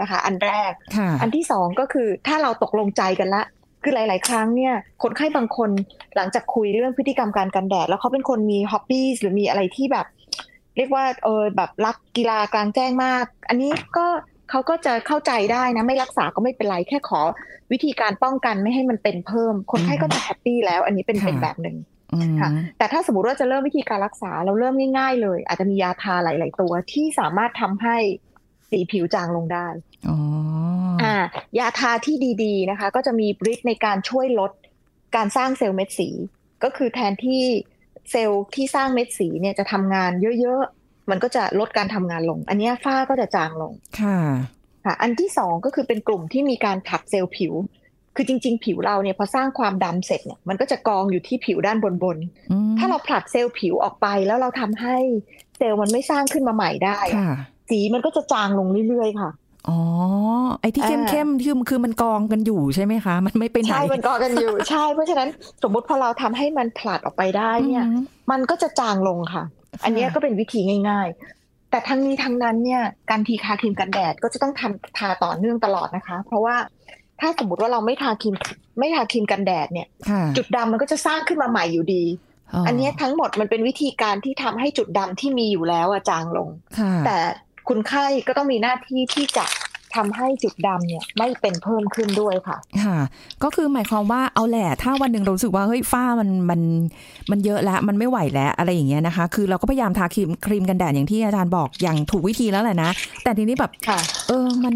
[0.00, 3.42] นะคะ อันแรกค่ะอันที่สองก็คือถ้าเราตกลงใจกันละ
[3.82, 5.70] คือหลาย ๆ ครั้งเนี่ยคนไข้บางคน
[6.16, 10.06] หลังจากคุยเรื่องพฤติกรรมการกันแดด แล้วเขาเป็นคนมีฮ็อบบี้หรือมีอะไรที่แบบ
[10.76, 14.06] เรียกว่าเออแบบรักกีฬากลางแจ้งมาก อันนี้ก็
[14.50, 17.20] เขาก็จะเข้าใจได้นะ ไม่รักษาก็ไม่เป็นไรแค่ขอ
[17.72, 21.76] วิธีการป้องกันไม่ให้มันเป็นเพิ่ม คนไข้ก็จะแฮปปี้แล้ว อันนี้เป็นค่ะเป็นแบบหนึ่ง
[22.14, 22.48] อืมค่ะ
[22.78, 27.96] แต่ถ้าสมมติว่าจะเริ่มวิธีการรักษาเราเริ่มง่าย ๆ เลย อาจจะมียาทาหลาย ๆ ตัวที่สามารถทำให้
[28.70, 29.66] สีผิวจางลงได้
[30.08, 30.16] อ๋อ
[31.02, 31.14] อ่า
[31.58, 34.52] ยาทาที่ดีๆนะคะ ก็จะมีฤทธิ์ในการช่วยลด
[35.16, 36.08] การสร้างเซลล์เม็ดสี
[36.64, 37.44] ก็คือแทนที่
[38.10, 44.18] เซลล์ที่สร้างเม็ดสีเนี่ยจะทำงานเยอะๆ มันก็จะลดการทำงานลง อันเนี้ยฝ้าก็จะจางลง ค่ะ
[44.84, 47.52] ค่ะ อันที่สองก็คือเป็นกลุ่มที่มีการผลัดเซลล์ผิว
[48.16, 51.94] คือจริง ๆ ผิวเราเนี่ยพอสร้างความดำเสร็จเนี่ยมันก็จะกองอยู่ที่ผิวด้านบน
[52.52, 54.96] อืมๆถ้าเราผลัดเซลล์ผิวออกไปแล้วเราทำให้
[55.56, 57.38] เซลล์มันไม่สร้างขึ้นมาใหม่ได้อะค่ะ
[57.70, 59.30] สีมันก็จะจางลงเรื่อยๆ ค่ะ
[59.68, 59.78] อ๋อ
[60.60, 65.28] ไอ้ที่อ่าเข้มๆคือคือมันกองกันอยู่ใช่ไหมคะ มันไม่ไปไหนใช่ มันกอกันอยู่ ใช่ เพราะฉะนั้น
[65.62, 69.44] สมมุติพอเราทำให้มันผลัดออกไปได้เนี่ยอืมมันก็จะจางลงค่ะ
[69.84, 76.56] อันเนี้ยก็เป็นวิธีง่าย ๆ แต่ทั้งนี้ทั้งนั้นเนี่ย การทีทาครีมกันแดดก็จะต้องทำทาต่อเนื่องตลอดนะคะ เพราะว่า
[77.20, 78.34] ถ้าสมมติว่าเราไม่ทาครีม
[78.78, 82.04] ไม่ทาครีมกันแดดเนี่ยค่ะจุดดำมันก็จะสร้างขึ้นมาใหม่อยู่ดี
[82.66, 87.18] อันเนี้ยทั้งหมดมันเป็นวิธีการที่ทำให้จุดดำที่มีอยู่แล้วอะจางลงค่ะแต่
[87.68, 89.46] คุณไข้ก็ต้องมีหน้าที่ที่จะ
[89.98, 92.98] ทำให้จุดดำเนี่ยไม่เป็นเพิ่มขึ้นด้วยค่ะ ค่ะ
[93.42, 96.60] ก็คือหมายความว่าเอาแหละ ถ้าวันหนึ่งเรารู้สึกว่าเฮ้ยฝ้ามันมัน
[97.30, 102.90] มันเยอะแล้วมันไม่ไหวแล้วอะไรอย่างเงี้ยนะคะ คือเราก็พยายามทาครีมครีมกันแดดอย่างที่อาจารย์บอกอย่างถูกวิธีแล้วแหละนะ
[103.22, 104.74] แต่ทีนี้แบบค่ะเออมัน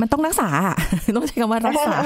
[0.00, 0.76] มันต้องรักษาอะ
[1.16, 1.96] ต้องใช้คำว่ารักษา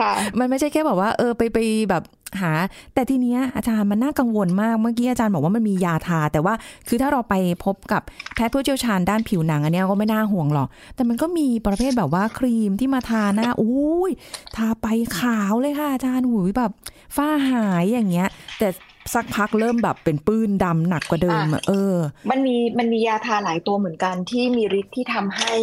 [0.00, 1.58] ค่ะมันไม่ใช่แค่แบบว่า เออไปไป
[1.90, 2.02] แบบ
[2.40, 2.52] หา
[2.94, 6.54] แต่ทีเนี้ยอาจารย์มันน่ากังวลมาก เมื่อกี้อาจารย์บอกว่ามันมียาทา แต่ว่า
[6.88, 8.02] คือถ้าเราไปพบกับ
[8.34, 14.10] แพทย์ผู้เชี่ยวชาญด้านผิวหนังอันเนี้ยก็ไม่น่าห่วงหรอก แต่มันก็มีประเภทแบบว่าครีมที่มาทาหน้าอุ้ย
[14.56, 14.86] ทาไป
[15.18, 16.72] ขาวเลยค่ะอาจารย์หุยแบบ
[17.16, 18.68] ฝ้าหายอย่างเงี้ย แต่
[19.14, 21.94] สักพักเริ่มแบบเป็นปื้นดำหนักกว่าเดิมอะเออ
[22.30, 25.54] มันมีมันมียาทาหลายตัวเหมือนกันที่มีฤทธิ์ที่ทำให้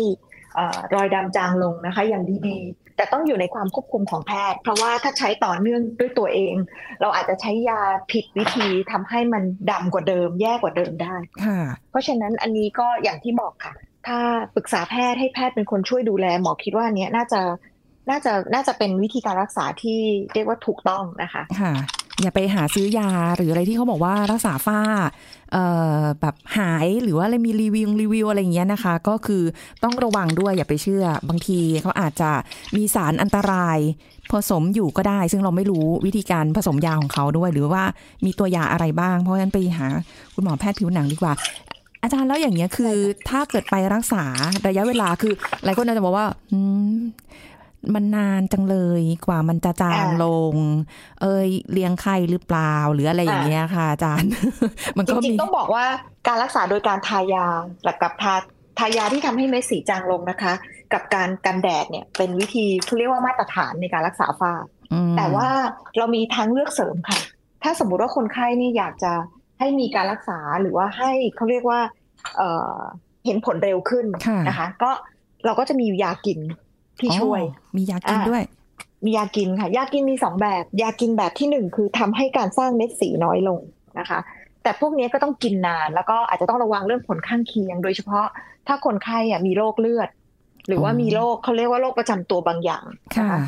[0.55, 6.55] เอ่อรอยดำจางลงนะคะ อย่างดีๆ แต่ต้องอยู่ในความควบคุมของแพทย์ เพราะว่าถ้าใช้ต่อเนื่องด้วยตัวเอง
[7.01, 11.59] เราอาจจะใช้ยาผิดวิธีทำให้มันดำกว่าเดิม แย่กว่าเดิมได้ค่ะ
[11.91, 13.73] เพราะฉะนั้นอันนี้ก็อย่างที่บอกค่ะ
[14.07, 14.19] ถ้า
[14.55, 17.41] ปรึกษาแพทย์ให้แพทย์เป็นคนช่วยดูแล หมอคิดว่าอันเนี้ยน่าจะ
[18.09, 19.99] น่าจะน่าจะเป็นวิธีการรักษาที่
[20.33, 21.73] เรียกว่าถูกต้องนะคะค่ะ
[22.21, 24.79] อย่าไปหาซื้อยาหรืออะไรที่เขาบอกว่ารักษาฝ้า
[25.51, 25.65] เอ่
[25.99, 29.43] อแบบหายหรือว่าอะไรมีรีวิวรีวิวอะไรอย่างเงี้ยนะคะ ก็คือ
[29.83, 32.31] ต้องระวังด้วยอย่าไปเชื่อ บางทีเขาอาจจะ
[32.75, 33.79] มีสารอันตราย
[34.31, 37.83] ผสมอยู่ก็ได้ ซึ่งเราไม่รู้วิธีการผสมยาของเขาด้วย หรือว่า
[38.25, 39.87] มีตัวยาอะไรบ้าง เพราะฉะนั้นไปหา
[40.33, 41.33] คุณหมอแพทย์ผิวหนังดีกว่า
[42.01, 42.93] อาจารย์แล้วอย่างเงี้ยคือ
[43.29, 44.23] ถ้าเกิดไปรักษา
[44.67, 46.59] ระยะเวลาคือ หลายคนอาจจะบอกว่าอื
[47.85, 50.55] มมันนานจังเลยกว่ามันจะจางอ่าลง
[51.21, 54.31] เอยเลี้ยงไข้หรือเปล่า หรืออะไรอย่างเงี้ยค่ะอาจารย์
[54.97, 55.85] มันจก็ริมีงๆต้องบอกว่า
[56.27, 57.45] การรักษาโดยการทายา
[57.83, 58.35] หลักกับทา
[58.79, 60.53] ทายาที่ทำให้เม็ดสีจางลงนะคะ
[60.93, 64.53] กับการกันแดดเนี่ยเป็นวิธีเขาเรียกว่ามาตรฐานในการรักษาฝ้า
[64.93, 65.47] อืมแต่ว่า
[65.97, 67.19] เรามีทางเลือกเสริมค่ะ
[67.63, 69.13] ถ้าสมมุติว่าคนไข้นี่อยากจะ
[69.59, 71.79] ให้มีการรักษาหรือว่าให้เขาเรียกว่า
[72.37, 72.77] เอ่อ
[73.25, 74.91] เห็นผลเร็วขึ้นค่ะนะคะ ก็
[75.45, 76.39] เราก็จะมียากิน
[76.99, 78.43] ที่ช่วยอ๋อมียากินอ่าด้วย
[79.05, 83.59] มียากินค่ะ ยากินมีสองแบบ ยากินแบบที่หนึ่งคือทำให้การสร้างเม็ดสีน้อยลง
[83.99, 84.19] นะคะ
[84.63, 88.25] แต่พวกนี้ก็ต้องกินนาน แล้วก็อาจจะต้องระวังเรื่องผลข้างเคียง โดยเฉพาะ
[88.67, 90.09] ถ้าคนไข้อะมีโรคเลือด
[90.67, 93.41] หรือว่าอ๋อมีโรคเขาเรียกว่าโรคประจำตัวบางอย่างนะค่ะคะ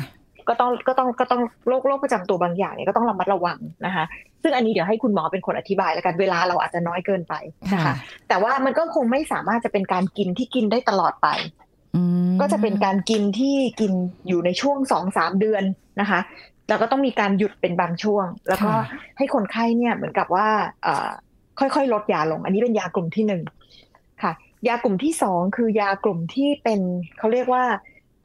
[0.48, 4.04] ก็ต้องก็ต้องก็ต้องโรคโรคประจำตัวบางอย่างเนี่ยก็ต้องระมัดระวังนะคะ
[4.42, 7.34] ซึ่งอันนี้เดี๋ยวให้คุณหมอเป็นคนอธิบายแล้วกันเวลาเราอาจจะน้อยเกินไป
[7.72, 7.94] นะคะค่ะ
[8.28, 11.67] แต่ว่ามันก็คงไม่สามารถจะเป็นการกินที่กินได้ตลอดไปอืม
[12.40, 13.92] ก็จะเป็นการกินที่กิน
[14.28, 15.64] อยู่ในช่วงสองสามเดือน
[16.00, 16.20] นะคะ
[16.68, 18.72] แล้วก็ต้องมีการหยุดเป็นบางช่วง แล้วก็
[19.18, 20.48] ให้คนไข้เนี่ยเหมือนกับว่า
[20.82, 21.08] เอ่อ
[21.58, 23.42] ค่อยๆ ลดยาลง อันนี้เป็นยากลุ่มที่หนึ่ง
[24.22, 24.32] ค่ะ
[24.68, 26.80] ยากลุ่มที่สองคือยากลุ่มที่เป็น
[27.18, 27.64] เขาเรียกว่า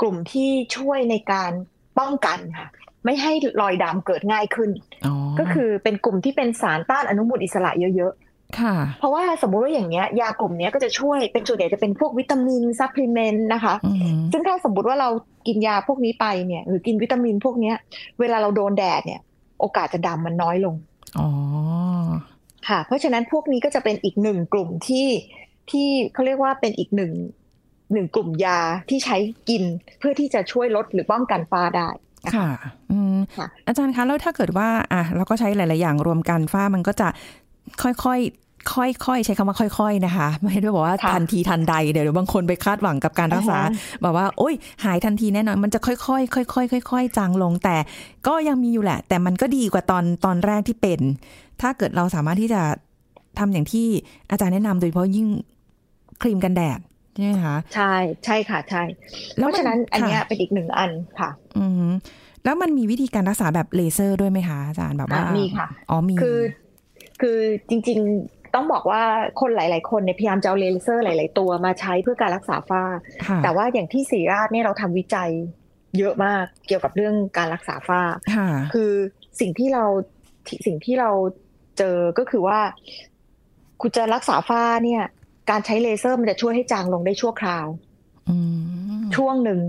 [0.01, 1.51] กลุ่มที่ช่วยในการ
[1.99, 2.69] ป้องกันค่ะ
[3.05, 4.69] ไม่ให้รอยดำเกิดง่ายขึ้น
[5.05, 8.32] อ๋อก็คือเป็นกลุ่มที่เป็นสารต้านอนุมูลอิสระเยอะค่ะๆ
[8.99, 15.09] เพราะว่าสมมุติว่าอย่างเงี้ยยากลุ่มเนี้ยก็จะช่วยเป็นส่วนใหญ่จะเป็นพวกวิตามิน supplement นะคะอืมซึ่งถ้าสมมติว่าเรา
[15.47, 17.75] กินยาพวกนี้ไปเนี่ยหรือกินวิตามินพวกเนี้ย
[18.19, 19.21] เวลาเราโดนแดดเนี่ย
[19.59, 20.75] โอกาสจะดำมันน้อยลง
[21.19, 21.29] อ๋อ
[22.67, 25.07] ค่ะ เพราะฉะนั้นพวกนี้ก็จะเป็นอีกหนึ่งกลุ่มที่
[25.71, 27.11] ที่เขาเรียกว่าเป็นอีกหนึ่ง
[27.93, 29.17] หนึ่งกลุ่มยาที่ใช้
[29.49, 29.63] กิน
[29.99, 31.89] เพื่อที่จะช่วยลดหรือป้องกันฟ้าได้
[32.25, 32.49] นะคะค่ะ
[32.91, 37.07] อืมค่ะอาจารย์คะแล้วถ้าเกิดว่าอะเราก็ใช้หลาย ๆ อย่างรวมกันฝ้ามันก็จะ
[37.83, 38.42] ค่อยๆ
[38.73, 47.75] ค่อยๆ ใช้คำว่าค่อยๆนะคะ ไม่ได้บอกว่าค่ะทันทีทันใดเดี๋ยวบางคนไปคาดหวังกับการรักษาอ่าฮะแบบว่า โอ้ยหายทันทีแน่นอนมันจะค่อยๆค่อยๆค่อยๆจางลง แต่
[48.27, 50.99] ก็ยังมีอยู่แหละ แต่มันก็ดีกว่าตอนตอนแรกที่เป็น
[51.61, 52.61] ถ้าเกิดเราสามารถที่จะ
[53.39, 53.87] ทำอย่างที่
[54.31, 55.27] อาจารย์แนะนำโดยเฉพาะยิ่ง
[56.21, 56.79] ครีมกันแดด
[57.15, 57.93] ใช่ไหมคะใช่
[58.25, 58.83] ใช่ค่ะใช่
[59.37, 61.91] แล้วเพราะฉะนั้นอันเนี้ยค่ะเป็นอีกหนึ่งอันค่ะ อืม
[62.43, 66.39] แล้วมันมีวิธีการรักษาแบบเลเซอร์ด้วยไหมคะอาจารย์แบบว่าอะมีค่ะอ๋อมีคือ
[67.21, 67.37] คือ
[67.69, 67.99] จริง
[68.31, 69.03] ๆ ต้องบอกว่า
[69.41, 72.83] คนหลาย ๆ คนเนี่ยพยายามจะเอาเลเซอร์หลาย ๆ ตัวมาใช้เพื่อการรักษาฝ้า
[73.27, 75.31] ค่ะแต่ว่าอย่างที่ศรีราชเนี่ยเราทำวิจัย
[75.97, 78.01] เยอะมากเกี่ยวกับเรื่องการรักษาฝ้า
[78.35, 78.91] ค่ะคือ
[79.39, 79.85] สิ่งที่เรา
[80.65, 81.09] สิ่งที่เรา
[81.77, 82.59] เจอก็คือว่า
[83.81, 85.03] คุณจะรักษาฝ้าเนี่ย
[85.49, 87.67] การใช้เลเซอร์มันจะช่วยให้จางลงได้ชั่วคราว
[88.29, 88.37] อื
[89.01, 89.59] มช่วงหนึ่ง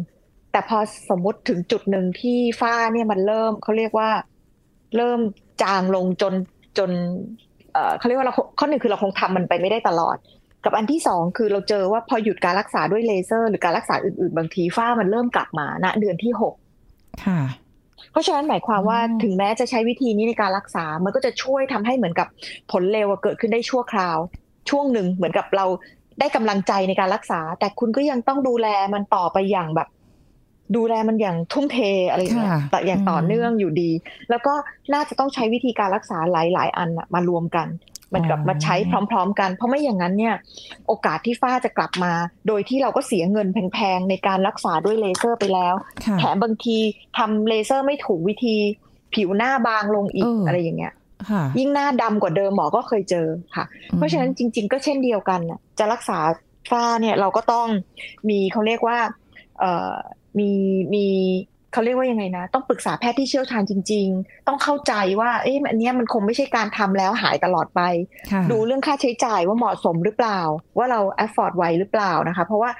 [0.53, 0.79] แต่พอ
[1.11, 4.11] สมมุติถึงจุดหนึ่งที่ฝ้าเนี่ยมันเริ่มเขาเรียกว่า
[4.97, 5.21] เริ่ม
[5.63, 6.35] จางลงจน
[6.79, 6.91] จน
[7.75, 10.17] เอ่อเขาเรียกว่าเราข้อหนึ่งคือเราคงทำมันไปไม่ได้ตลอด
[10.65, 16.55] กับอันที่สองคือเราเจอว่าพอหยุดการรักษาด้วยเลเซอร์ หรือการรักษาอื่นๆ บางทีฝ้ามันเริ่มกลับมาณเดือนที่หก
[17.25, 17.41] ค่ะ
[18.13, 22.29] เพราะฉะนั้นหมายความว่าอืมถึงแม้จะใช้วิธีนี้ในการรักษา มันก็จะช่วยทำให้เหมือนกับ
[22.73, 24.19] ผลเร็วอะเกิดขึ้นได้ชั่วคราว
[24.71, 25.67] ช่วงหนึ่งเหมือนกับเรา
[26.21, 29.89] ได้กำลังใจในการรักษา แต่คุณก็ยังต้องดูแลมันต่อไปอย่างแบบ
[30.77, 31.79] ดูแลมันอย่างทุ่มเท
[32.11, 33.91] อะไรอย่างเงี้ยค่ะแต่อย่างต่ออมเนื่องอยู่ดี
[34.31, 34.55] แล้วก็
[34.93, 37.69] น่าจะต้องใช้วิธีการรักษาหลาย ๆ อันน่ะมารวมกัน
[38.15, 38.77] มันกลับมาใช้
[39.11, 40.35] พร้อม ๆ กัน เพราะไม่อย่างนั้นเนี่ย
[40.87, 42.13] โอกาสที่ฝ้าจะกลับมา
[42.47, 45.75] โดยที่เราก็เสียเงินแพงๆในการรักษาด้วยเลเซอร์ไปแล้ว
[46.05, 46.77] ค่ะแถมบางที
[47.19, 48.57] ทำเลเซอร์ไม่ถูกวิธี
[49.15, 50.93] ผิวหน้าบางลงอีกเออออะไรอย่างเงี้ย
[51.31, 53.65] ค่ะยิ่งหน้าดำกว่าเดิมหมอก็เคยเจอค่ะ
[53.97, 56.19] เพราะฉะนั้นจริง ๆ ก็เช่นเดียวกันน่ะจะรักษา
[56.71, 57.69] ฝ้าเนี่ยเราก็ต้อง
[58.29, 58.99] มีเขาเรียกว่า
[59.61, 59.95] เอ่อ
[60.39, 60.51] มี
[60.95, 61.07] มี
[61.73, 67.81] เขาเรียกว่ายังไงนะ ต้องปรึกษาแพทย์ที่เชี่ยวชาญจริง ๆ ต้องเข้าใจว่าเอ๊ะอันเนี้ยมันคงไม่ใช่การทำแล้วหายตลอดไป
[68.33, 70.41] ค่ะดูเรื่องค่าใช้จ่ายว่าเหมาะสมหรือเปล่า
[70.79, 72.71] ว่าเรา afford ไหวหรือเปล่านะคะ เพราะว่า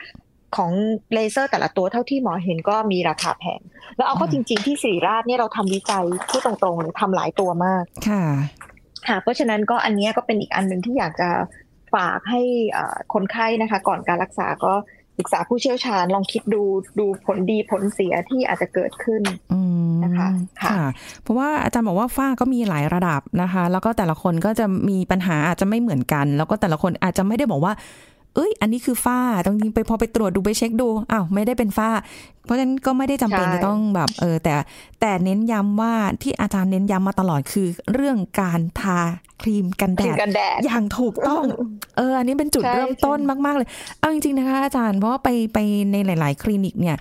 [0.57, 0.71] ของ
[1.15, 3.61] เลเซอร์แต่ละตัวเท่าที่หมอเห็นก็มีราคาแพง
[3.97, 8.25] แล้วเอาเข้าอืจมริง ๆ ที่สิริราชเนี่ยเราทำวิจัยพูดตรงๆเลยทำหลายตัวมากค่ะ
[9.09, 11.31] ค่ะเพราะฉะนั้นก็อันเนี้ยก็เป็นอีกอันหนึ่งที่อยากจะ
[11.95, 14.73] ฝากให้เอ่อคนไข้นะคะ ก่อนการรักษาก็
[15.17, 16.63] ปรึกษาผู้เชี่ยวชาญลองคิดดู
[16.99, 19.23] ดูผลดีผลเสียที่อาจจะเกิดขึ้น
[19.53, 20.29] อืมนะคะ
[20.61, 20.89] ค่ะค่ะ
[21.23, 27.73] เพราะว่าอาจารย์บอกว่าฝ้าก็มีหลายระดับนะคะ แล้วก็แต่ละคนก็จะมีปัญหาอาจจะไม่เหมือนกัน แล้วก็แต่ละคนอาจจะไม่ได้บอกว่า
[28.35, 31.91] เอ้ย อันนี้คือฝ้าตรงนี้ไปพอไปตรวจดูไปเช็คดูอ้าวไม่ได้เป็นฝ้า
[32.45, 34.55] เพราะฉะนั้นก็ไม่ได้จำเป็นใช่จะต้องแบบ เออ แต่
[35.01, 38.99] แต่เน้นย้ำว่าที่อาจารย์เน้นย้ำมาตลอดคือ เรื่องการทา
[39.43, 41.45] ครีมกันแดครีมดกันแดดอย่างถูกต้อง
[41.97, 43.69] เออ อันนี้เป็นจุดใช่เริ่มต้นมากๆเลย
[43.99, 45.59] เอาจริงๆนะคะ อาจารย์เพราะว่าไปไป
[45.93, 46.97] ในหลาย ๆ คลินิกเนี่ย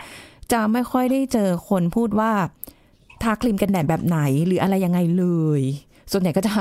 [0.52, 2.32] จะไม่ค่อยได้เจอคนพูดว่า
[3.24, 5.26] ทาครีมกันแดดแบบไหนหรืออะไรยังไงเล
[5.60, 5.62] ย
[6.12, 6.52] ส่วนใหญ่ก็จะ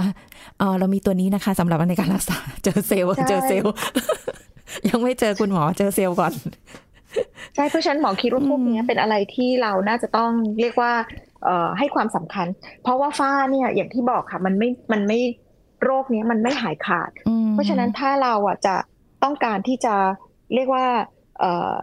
[0.58, 3.74] เออเรามีตัวนี้นะคะสำหรับในการรักษาเจอเซลล์ใช่เจอเซลล์
[4.88, 6.32] ยังไม่เจอคุณหมอเจอเซลล์ก่อน
[7.54, 10.30] ใช่เพราะฉะนั้นหมอคิดว่าพวกเนี้ยเป็นอะไรที่เราน่าจะต้อง
[10.60, 10.92] เรียกว่า
[11.44, 12.46] เอ่อให้ความสำคัญ
[12.82, 15.20] เพราะว่าฝ้าเนี่ยอย่างที่บอกค่ะ มันไม่มันไม่
[15.84, 18.76] โรคเนี้ยมันไม่หายขาดอืมเพราะฉะนั้นถ้าเราอะจะ
[19.22, 19.94] ต้องการที่จะ
[20.54, 20.86] เรียกว่า
[21.40, 21.74] เอ่อ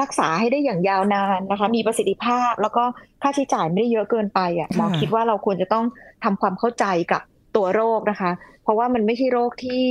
[0.00, 2.84] รักษาให้ได้อย่างยาวนานนะคะ มีประสิทธิภาพ แล้วก็
[3.22, 5.84] ค่าใช้จ่ายไม่ได้เยอะเกินไปอะหมอคิดว่าเราควรจะต้อง
[6.24, 7.22] ทำความเข้าใจกับ
[7.56, 8.30] ตัวโรคนะคะ
[8.62, 9.84] เพราะว่ามันไม่ใช่โรคที่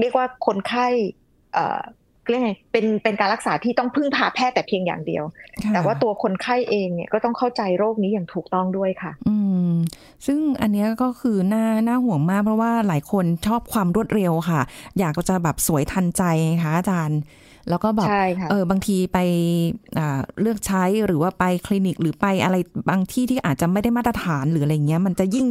[0.00, 0.88] เรียกว่าคนไข้
[1.54, 1.80] เอ่อ
[2.28, 5.24] เรียกไงเป็นเป็นการรักษาที่ต้องพึ่งพาแพทย์แต่เพียงอย่างเดียว
[5.64, 9.36] ค่ะแต่ว่าตัวคนไข้เองเนี่ยก็ต้องเข้าใจโรคนี้อย่างถูกต้องด้วยค่ะ อื
[9.70, 9.72] ม
[10.26, 14.60] ซึ่งอันเนี้ยก็คือน่าน่าห่วงมาก เพราะว่าหลายคนชอบความรวดเร็วค่ะ
[14.98, 17.20] อยากจะแบบสวยทันใจไงคะอาจารย์
[17.68, 19.18] แล้วก็แบบใช่ค่ะเออบางทีไป
[19.98, 22.56] อ่าเลือกใช้หรือว่าไปคลินิกหรือไปอะไร
[22.90, 25.46] บางที่ที่อาจจะไม่ได้มาตรฐานหรืออะไรเงี้ย มันจะยิ่ง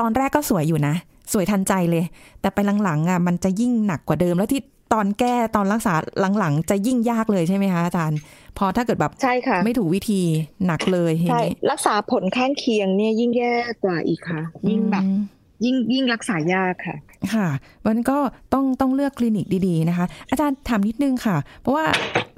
[0.00, 0.94] ตอนแรกก็สวยอยู่นะ
[1.32, 2.04] สวยทันใจเลย
[2.40, 4.60] แต่ไปหลังๆอะมันจะยิ่งหนักกว่าเดิมแล้วที่
[4.94, 5.94] ตอนแก้ตอนรักษา
[6.38, 8.18] หลังๆ จะยิ่งยากเลยใช่ไหมคะอาจารย์
[8.58, 10.20] พอถ้าเกิดแบบใช่ค่ะ ไม่ถูกวิธี
[10.66, 13.52] หนักเลยอย่างใช่นี้รักษาผลข้างเคียงเนี่ยยิ่งแย่
[13.84, 15.20] กว่าอีกค่ะ ยิ่งแบบอืม
[15.64, 16.96] ยิ่งยิ่งรักษายากค่ะ
[17.34, 17.48] ค่ะ
[17.86, 18.18] มันก็
[18.52, 21.84] ต้องต้องเลือกคลินิกดีๆนะคะ อาจารย์ถามนิดนึงค่ะ เพราะว่า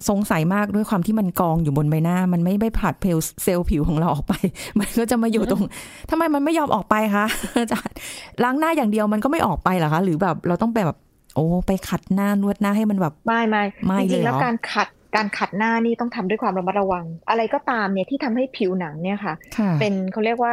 [0.08, 4.32] สงสัยมากด้วยความที่มันกองอยู่บนใบหน้า มันไม่ไปผลัดเพลเซลล์ผิวของเราออกไป
[4.78, 5.62] มันก็จะมาอยู่ตรง
[6.10, 7.24] ทำไมมันไม่ยอมออกไปคะ
[7.60, 7.94] อาจารย์
[8.42, 10.98] ล้างหน้าอย่างเดียวมันก็ไม่ออกไปเหรอคะ หรือแบบเราต้องไปแบบ
[11.36, 20.52] โอ้ไปขัดหน้านวดหน้าให้มันแบบไม่ไม่ไม่จเลยริงๆเหรอแล้วการขัดการขัดหน้านี่ต้องทำด้วยความระมัดระวัง อะไรก็ตามเนี่ยที่ทำให้ผิวหนังเนี่ยค่ะค่ะ เป็นเขาเรียกว่า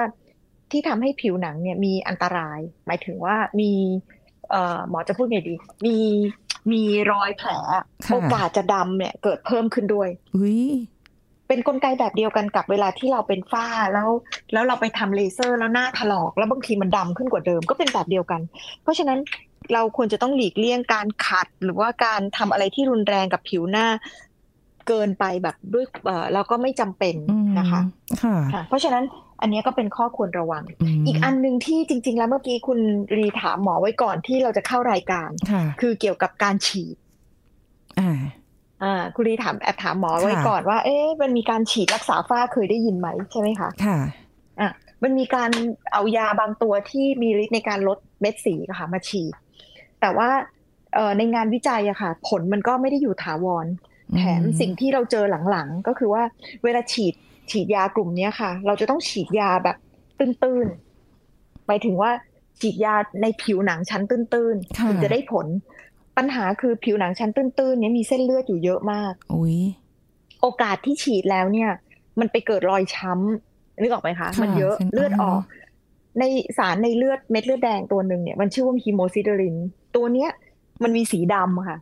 [0.71, 3.71] ที่ทำให้ผิวหนังเนี่ยมีอันตราย หมายถึงว่ามี
[4.49, 5.97] เอ่อหมอจะพูดไงดี มี
[6.71, 7.49] มีรอยแผล
[8.05, 10.63] ค่ะโอกาสจะดำเนี่ยเกิดเพิ่มขึ้นด้วยอุ้ย
[11.47, 14.09] เป็นกลไกแบบเดียวกันกับเวลาที่เราเป็นฝ้าแล้ว
[14.53, 18.41] แล้วเราไปทำเลเซอร์แล้วหน้าถลอก แล้วบางทีมันดำขึ้นกว่าเดิมก็เป็นแบบเดียวกัน
[18.83, 19.19] เพราะฉะนั้น
[19.73, 23.87] เราควรจะต้องหลีกเลี่ยงการขัด หรือว่าการทำอะไรที่รุนแรงกับผิวหน้า
[24.87, 27.81] เกินไปแบบด้วยเอ่อแล้วก็ไม่จำเป็นอืมนะคะ
[28.23, 29.03] ค่ะค่ะเพราะฉะนั้น
[29.41, 32.79] อันเนี้ยก็เป็นข้อควรระวังมอีกอันหนึ่งที่จริง ๆ แล้วเมื่อกี้คุณ
[33.15, 36.95] รีถามหมอไว้ก่อนที่เราจะเข้ารายการค่ะคือเกี่ยวกับการฉีด
[37.99, 38.19] อ่า
[38.83, 43.97] อ่าคุณรีถามแอบถามหมอไว้ค่ะก่อนว่า เอ๊ะมันมีการฉีดรักษาฝ้าเคยได้ยินไหมใช่ไหมคะค่ะ
[44.61, 44.71] อะ
[45.03, 45.49] มันมีการ
[45.93, 49.33] เอายาบางตัวที่มีฤทธิ์ในการลดเม็ดสีอะค่ะมาฉีด
[50.03, 50.29] แต่ว่า
[50.93, 53.65] เอ่อในงานวิจัยอะค่ะ ผลมันก็ไม่ได้อยู่ถาวร
[54.17, 56.23] แถมอืมสิ่งที่เราเจอหลังๆ ก็คือว่า
[56.63, 57.13] เวลาฉีด
[57.51, 59.77] ฉีดยากลุ่มเนี้ยค่ะ เราจะต้องฉีดยาแบบ
[60.19, 62.11] ตื้นๆหมายถึงว่า
[62.59, 65.47] ฉีดยาในผิวหนังชั้นตื้นๆค่ะถึงจะได้ผล
[66.17, 69.57] ปัญหาคือผิวหนังชั้นตื้นๆเนี้ยมีเส้นเลือดอยู่เยอะมากอุ้ย
[70.41, 71.69] โอกาสที่ฉีดแล้วเนี่ย
[72.19, 75.59] มันไปเกิดรอยช้ำนึกออกไหมคะค่ะมันเยอะเส้นเลือดออกอ่
[76.19, 76.23] ใน
[76.57, 79.57] สารในเลือดเม็ดเลือดแดงตัวหนึ่งเนี่ยมันชื่อว่าฮีโมซิเดริน
[79.95, 80.29] ตัวเนี้ย
[80.83, 81.77] มันมีสีดำค่ะ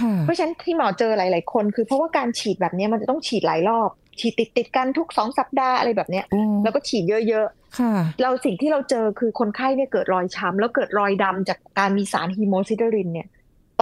[0.00, 3.90] ค่ะ เพราะฉะนั้นที่หมอเจอหลาย ๆ คนคือเพราะว่าการฉีดแบบเนี้ยมันจะต้องฉีดหลายรอบ
[4.20, 7.46] ฉีดติดติดๆกันทุกสองสัปดาห์อะไรแบบเนี้ยโอ้แล้วก็ฉีดเยอะ
[7.78, 13.28] ค่ะๆเราสิ่งที่เราเจอคือคนไข้เนี่ยเกิดรอยช้ำแล้วเกิดรอยดำจากการมีสารฮีโมซิเดรินเนี่ย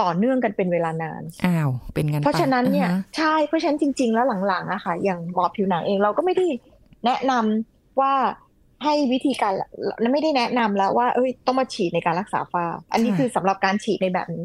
[0.01, 6.45] ต่อเนื่องกันเป็นเวลานาน อ้าว เป็นกันเพราะฉะนั้นเนี่ยอ่าฮะใช่ เพราะฉะนั้นจริง ๆ แล้วหลังๆอะค่ะ อย่างหมอผิวหนังเองเราก็ไม่ได้
[7.05, 8.13] แนะนำว่า
[8.83, 9.53] ให้วิธีการ
[10.13, 14.43] ไม่ได้แนะนำแล้วว่าเอ้ยต้องมาฉีดในการรักษาฝ้า อันนี้คือสำหรับการฉีดในแบบนี้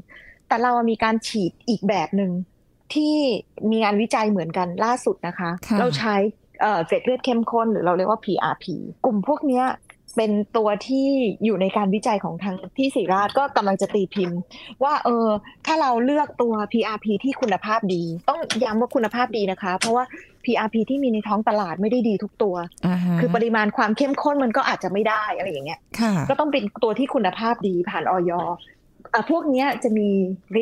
[0.48, 2.30] แต่เรามีการฉีดอีกแบบหนึ่ง
[2.94, 3.14] ที่
[3.70, 6.14] มีงานวิจัยเหมือนกันล่าสุดนะคะค่ะเราใช้
[6.60, 8.64] เอ่อเกล็ดเลือดเข้มข้นหรือเราเรียกว่า PRP
[9.04, 9.64] กลุ่มพวกเนี้ย
[10.16, 11.08] เป็นตัวที่
[11.44, 14.38] อยู่ในการวิจัยของทางที่ศิริราชก็กำลังจะตีพิมพ์
[14.82, 15.26] ว่าเออ
[15.66, 20.04] ถ้าเราเลือกตัว PRP ที่คุณภาพดี ต้องย้ำว่าคุณภาพดีนะคะ เพราะว่า
[20.44, 30.08] PRP ที่มีในท้องตลาดไม่ได้ดีทุกตัวาฮะคือปริมาณความเข้มข้นมันก็อาจจะไม่ได้อะไรอย่างเงี้ยค่ะก็ต้องเป็นตัวที่คุณภาพดีผ่านออยอะพวกเนี้ยจะมี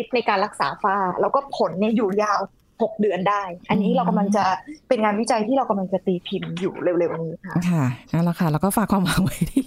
[0.00, 2.40] ฤทธิ์ในการรักษาฝ้า แล้วก็ผลเนี่ยอยู่ยาว
[2.84, 4.44] 6 เดือนได้ อันนี้เรากำลังจะ
[4.88, 9.64] เป็นงานวิจัยที่เรากำลังจะตีพิมพ์อยู่เร็วๆนี้ค่ะค่ะนั่นแหละค่ะ แล้วก็ฝากความหวังไว้ที่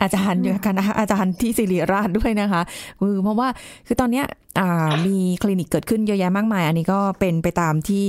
[0.00, 2.62] อาจารย์ด้วยกันนะคะอาจารย์ที่ศิริราชด้วยนะคะ
[3.00, 3.48] คือเพราะว่า
[3.86, 4.26] คือตอนเนี้ย
[4.58, 8.06] อ่ามีคลินิกเกิดขึ้นเยอะแยะมากมาย อันนี้ก็เป็นไปตามที่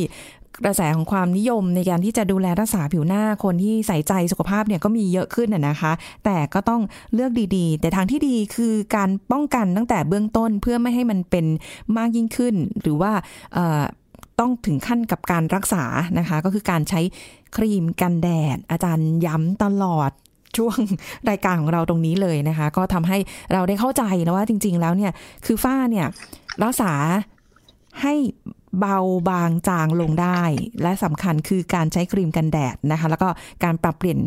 [0.65, 5.91] กระแสของความนิยมในการที่จะดูแลรักษาผิวหน้าคนที่ใส่ใจสุขภาพเนี่ยก็มีเยอะขึ้นน่ะนะคะ
[6.25, 6.81] แต่ก็ต้อง
[7.13, 11.45] เลือกดีๆ แต่ทางที่ดีคือการป้องกันตั้งแต่เบื้องต้นเพื่อไม่ให้มันเป็น
[11.97, 13.11] มากยิ่งขึ้น หรือว่า
[13.53, 13.83] เอ่อ
[14.39, 15.83] ต้องถึงขั้นกับการรักษา
[16.19, 17.01] นะคะ ก็คือการใช้
[17.55, 20.11] ครีมกันแดด อาจารย์ย้ำตลอด
[20.57, 20.77] ช่วง
[21.29, 23.17] รายการของเราตรงนี้เลยนะคะ ก็ทำให้
[23.53, 25.11] เราได้เข้าใจนะว่าจริง ๆ แล้วเนี่ย
[25.45, 26.07] คือฝ้าเนี่ย
[26.63, 26.93] รักษา
[28.01, 28.13] ให้
[28.79, 28.97] เบา
[29.29, 30.41] บางจางลงได้
[30.81, 33.27] และสำคัญคือการใช้ครีมกันแดดนะคะ แล้วก็
[33.63, 34.19] การปรับเปลี่ยน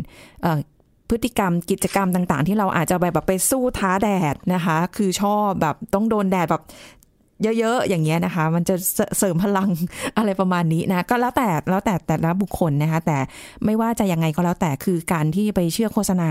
[1.09, 6.63] พฤติกรรมกิจกรรมต่าง ๆ ที่เราอาจจะแบบแบบไปสู้ท้าแดดนะคะ คือชอบแบบต้องโดนแดดแบบ
[7.43, 9.69] เยอะๆ อย่างเงี้ยนะคะ มันจะเสเสริมพลัง
[10.17, 13.17] อะไรประมาณนี้นะ ก็แล้วแต่แล้วแต่แต่ละบุคคลนะคะ แต่
[13.65, 16.29] ไม่ว่าจะยังไงก็แล้วแต่คือการที่ไปเชื่อโฆษณา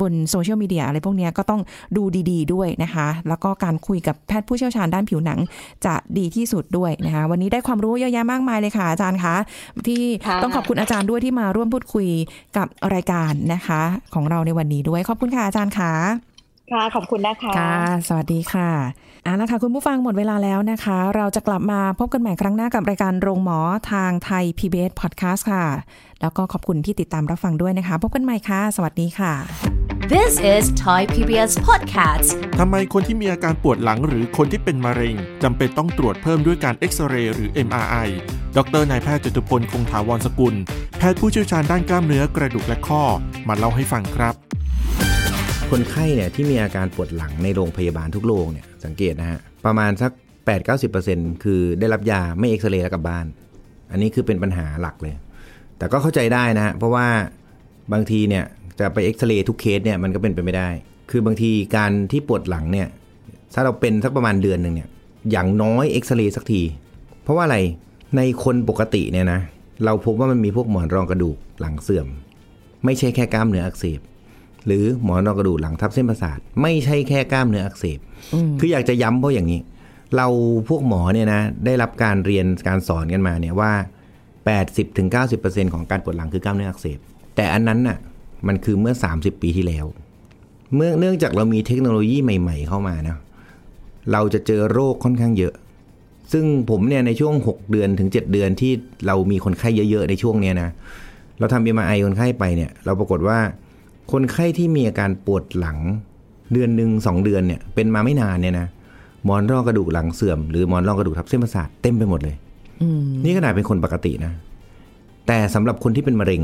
[0.00, 1.60] บนโซเชียลมีเดียอะไรพวกเนี้ยก็ต้อง
[1.96, 5.38] ดูดีๆด้วยนะคะ แล้วก็การคุยกับแพทย์ผู้เชี่ยวชาญด้านผิวหนัง
[5.86, 9.34] จะดีที่สุดด้วยนะคะ วันนี้ได้ความรู้เยอะแยะมากมายเลยค่ะอาจารย์คะ
[9.86, 12.08] ที่ค่ะต้องขอบคุณอาจารย์ด้วยที่มาร่วมพูดคุย
[12.56, 13.80] กับรายการนะคะ
[14.14, 15.92] ของเราในวันนี้ด้วย ขอบคุณค่ะอาจารย์ค่ะ
[16.72, 17.76] ค่ะ ขอบคุณนะคะ ค่ะ
[18.08, 23.58] สวัสดีค่ะ เอาละค่ะคุณผู้ฟังหมดเวลาแล้วนะคะ เราจะกลับมาพบกันใหม่ครั้งหน้ากับรายการโรงหมอ
[23.92, 25.64] ทางไทย PBS Podcast ค่ะ
[26.20, 29.32] แล้วก็ขอบคุณที่ติดตามรับฟังด้วยนะคะ พบกันใหม่ค่ะ สวัสดีค่ะ
[30.12, 38.08] This is Thai PBS Podcast ทำไมคนที่มีอาการปวดหลังหรือคนที่เป็นมะเร็งจำเป็นต้องตรวจเพิ่มด้วยการเอ็กซเรย์หรือ MRI
[38.56, 40.54] ดรนายแพทย์จตุพลคงถาวรสกุล
[40.98, 43.02] แพทย์ผู้เชี่ยวชาญด้านกล้ามเนื้อกระดูกและข้อ
[43.48, 44.34] มาเล่าให้ฟังครับ
[45.70, 50.12] คนไข้เนี่ยที่มีอาการปวดหลังในโรงพยาบาลทุกโรงเนี่ยสังเกตนะฮะ ประมาณสัก
[50.76, 53.26] 8-90%คือได้รับยาไม่เอ็กซเรย์แล้วกลับบ้าน
[53.90, 55.14] อันนี้คือเป็นปัญหาหลักเลย
[55.78, 57.06] แต่ก็เข้าใจได้นะฮะเพราะว่า
[57.92, 58.44] บางทีเนี่ย
[58.78, 60.68] จะไปเอ็กซเรย์ทุกเคสเนี่ยมันก็เป็นไปไม่ได้
[61.10, 62.88] คือบางทีการที่ปวดหลังเนี่ย
[63.54, 64.88] ถ้าเราเป็นสักประมาณเดือนหนึ่งเนี่ย
[65.30, 66.62] อย่างน้อยเอ็กซเรย์สักที
[67.22, 67.58] เพราะว่าอะไร
[68.16, 69.40] ในคนปกติเนี่ยนะ
[69.84, 72.08] เราพบว่ามันมีพวกหมอนรองกระดูกหลังเสื่อม
[72.84, 74.00] ไม่ใช่แค่กล้ามเนื้ออักเสบ
[74.66, 77.98] หรือหมอนรองกระดูกหลังทับเส้นประสาท ไม่ใช่แค่กล้ามเนื้ออักเสบ
[78.60, 79.60] คืออยากจะย้ำเพราะอย่างนี้
[80.16, 80.26] เรา
[80.68, 83.72] พวกหมอเนี่ยนะได้รับการเรียนการสอนกันมาเนี่ยว่า
[84.52, 86.98] 80-90%ของการปวดหลังคือกล้ามเนื้ออักเสบ
[87.36, 87.98] แต่อันนั้นน่ะ
[88.46, 89.86] มันคือเมื่อ 30 ปีที่แล้ว
[90.74, 93.16] เมื่อเนื่องจากเรามีเทคโนโลยีใหม่ ๆ เข้ามานะ
[94.12, 95.54] เราจะเจอโรคค่อนข้างเยอะ
[96.32, 98.72] ซึ่งผมเนี่ยในช่วง 6 เดือนถึง 7 เดือนที่
[99.06, 100.70] เรามีคนไข้เยอะ ๆ ในช่วงเนี้ยนะ
[101.38, 103.38] เราทำ MRI คนไข้ไปเนี่ย เราปรากฏว่า
[104.12, 105.78] คนไข้ที่มีอาการปวดหลัง
[106.52, 108.66] เดือนหนึ่งสองเดือนเนี่ยเป็นมาไม่นานเนี่ยนะ
[109.24, 112.36] หมอนรองกระดูกหลังเสื่อมหรือหมอนรองกระดูกทับเส้นประสาทเต็มไปหมดเลย
[112.82, 114.32] อืมนี่ขนาดเป็นคนปกตินะ
[115.26, 116.42] แต่สำหรับคนที่เป็นมะเร็ง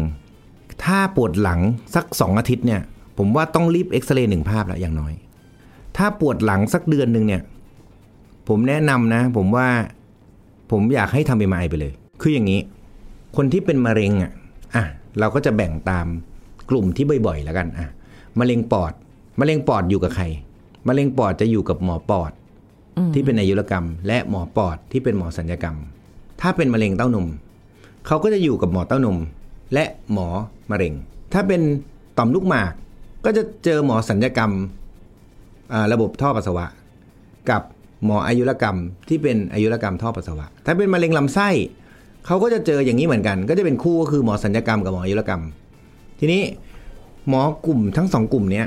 [0.85, 1.61] ถ้าปวดหลัง
[1.94, 2.81] สักสองอาทิตย์เนี่ย
[3.18, 5.12] ผมว่าต้องรีบเอ็กซเรย์หนึ่งภาพแล้วอย่างน้อย
[5.96, 7.42] ถ้าปวดหลังสักเดือนหนึ่งเนี่ย
[8.49, 9.68] ผมแนะนำนะ ผมว่า
[10.70, 12.61] ผมอยากให้ทำเอ็มไอไปเลย คืออย่างนี้
[13.37, 14.33] คนที่เป็นมะเร็งอะ
[14.75, 14.85] อะ
[15.18, 16.07] เราก็จะแบ่งตาม
[16.70, 17.88] กลุ่มที่บ่อยๆแล้วกันอะ
[18.38, 18.92] มะเร็งปอด
[19.40, 20.24] มะเร็งปอดอยู่กับใคร
[20.88, 22.33] มะเร็งปอดจะอยู่กับหมอปอด
[23.14, 25.76] ที่เป็นอายุรกรรม และหมอปอดที่เป็นหมอสัญญกรรม
[26.40, 27.26] ถ้าเป็นมะเร็งเต้านม
[28.06, 29.18] เขาก็จะอยู่กับหมอเต้านม
[29.74, 30.28] และหมอ
[30.70, 30.92] มะเร็ง
[31.33, 31.61] ถ้าเป็น
[32.18, 32.72] ต่อมลูกหมาก
[33.24, 34.50] ก็จะเจอหมอสัญญกรรม
[35.72, 36.66] อ่าระบบท่อปัสสาวะ
[37.50, 37.62] กับ
[38.04, 38.76] หมออายุรกรรม
[39.09, 41.48] ที่เป็นอายุรกรรมท่อปัสสาวะ ถ้าเป็นมะเร็งลำไส้
[42.26, 45.42] เขาก็จะเจออย่างนี้เหมือนกัน ก็จะเป็นคู่ก็คือหมอสัญญกรรมกับหมออายุรกรรม
[46.20, 46.42] ทีนี้
[47.28, 48.66] หมอกลุ่มทั้งสองกลุ่มเนี้ย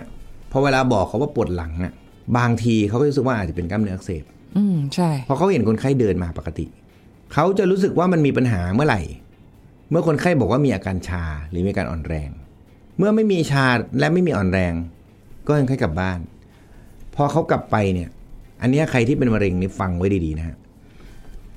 [0.51, 1.93] พอเวลาบอกเขาว่าปวดหลังอะ
[2.37, 4.23] บางทีเขาก็รู้สึกว่าอาจจะเป็นกล้ามเนื้ออักเสบ
[4.57, 6.65] อืมใช่พอเขาเห็นคนไข้เดินมาปกติ
[7.33, 9.01] เขาจะรู้สึกว่ามันมีปัญหาเมื่อไหร่
[9.89, 12.29] เมื่อคนไข้บอกว่ามีอาการชาหรือมีอาการอ่อนแรง
[12.97, 13.65] เมื่อไม่มีชา
[13.99, 14.73] และไม่มีอ่อนแรง
[15.47, 16.19] ก็ยังให้กลับบ้าน
[17.15, 18.09] พอเขากลับไปเนี่ย
[18.61, 20.55] อันเนี้ยใครที่เป็นมะเร็งนี่ฟังไว้ดีๆนะฮะ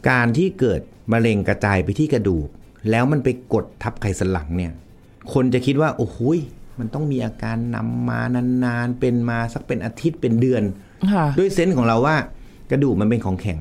[0.08, 0.80] การที่เกิด
[1.12, 2.48] มะเร็งกระจายไปที่กระดูก
[2.90, 4.72] แล้วมันไปกดทับไขสันหลังเนี่ย
[5.32, 6.38] คนจะคิดว่า โอ้โหย
[6.78, 8.20] มันต้องมีอาการนำมา
[8.64, 10.62] นานๆ เป็นมาสักเป็นอาทิตย์เป็นเดือน
[11.12, 12.16] ค่ะด้วยเซนส์ของเราว่า
[12.70, 13.60] กระดูกมันเป็นของแข็ง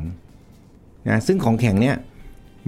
[1.10, 1.96] นะซึ่งของแข็งเนี่ย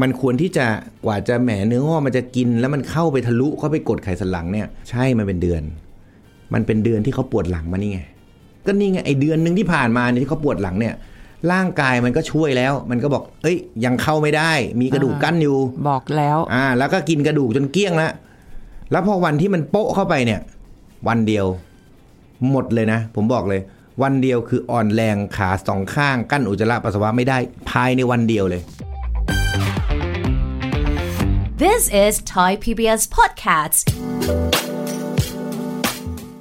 [0.01, 0.65] มันควรที่จะ
[1.05, 5.61] กว่าจะแหมเนื้องอกมันจะกิน แล้วมันเข้าไปทะลุเข้าไปกดไขสันหลังเนี่ย ใช่มันเป็นเดือน
[6.53, 7.99] มันเป็นเดือนที่เขาปวดหลังมานี่ไง
[8.65, 10.93] ก็นี่ไงไอเดือนหนึ่งที่ผ่านมาเนี่ยที่เขาปวดหลังเนี่ย
[11.51, 15.57] ร่างกายมันก็ช่วยแล้ว มันก็บอก เอ้ย ยังเข้าไม่ได้ มีกระดูกกั้นอยู่
[15.89, 18.11] บอกแล้ว อ่า แล้วก็กินกระดูกจนเกลี้ยงแล้ว
[18.91, 20.41] แล้วพอวันที่มันโปะเข้าไปเนี่ย
[21.07, 21.45] วันเดียว
[22.51, 23.61] หมดเลยนะ ผมบอกเลย
[24.01, 27.37] วันเดียวคืออ่อนแรงขาสองข้างกั้นอุจจาระปัสสาวะไม่ได้
[27.69, 28.61] ภายในวันเดียวเลย
[31.63, 33.79] This is Thai PBS Podcast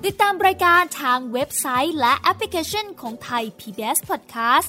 [0.04, 4.68] ติดตามรายการทางเว็บไซต์และแอปพลิเคชันของไทย PBS Podcast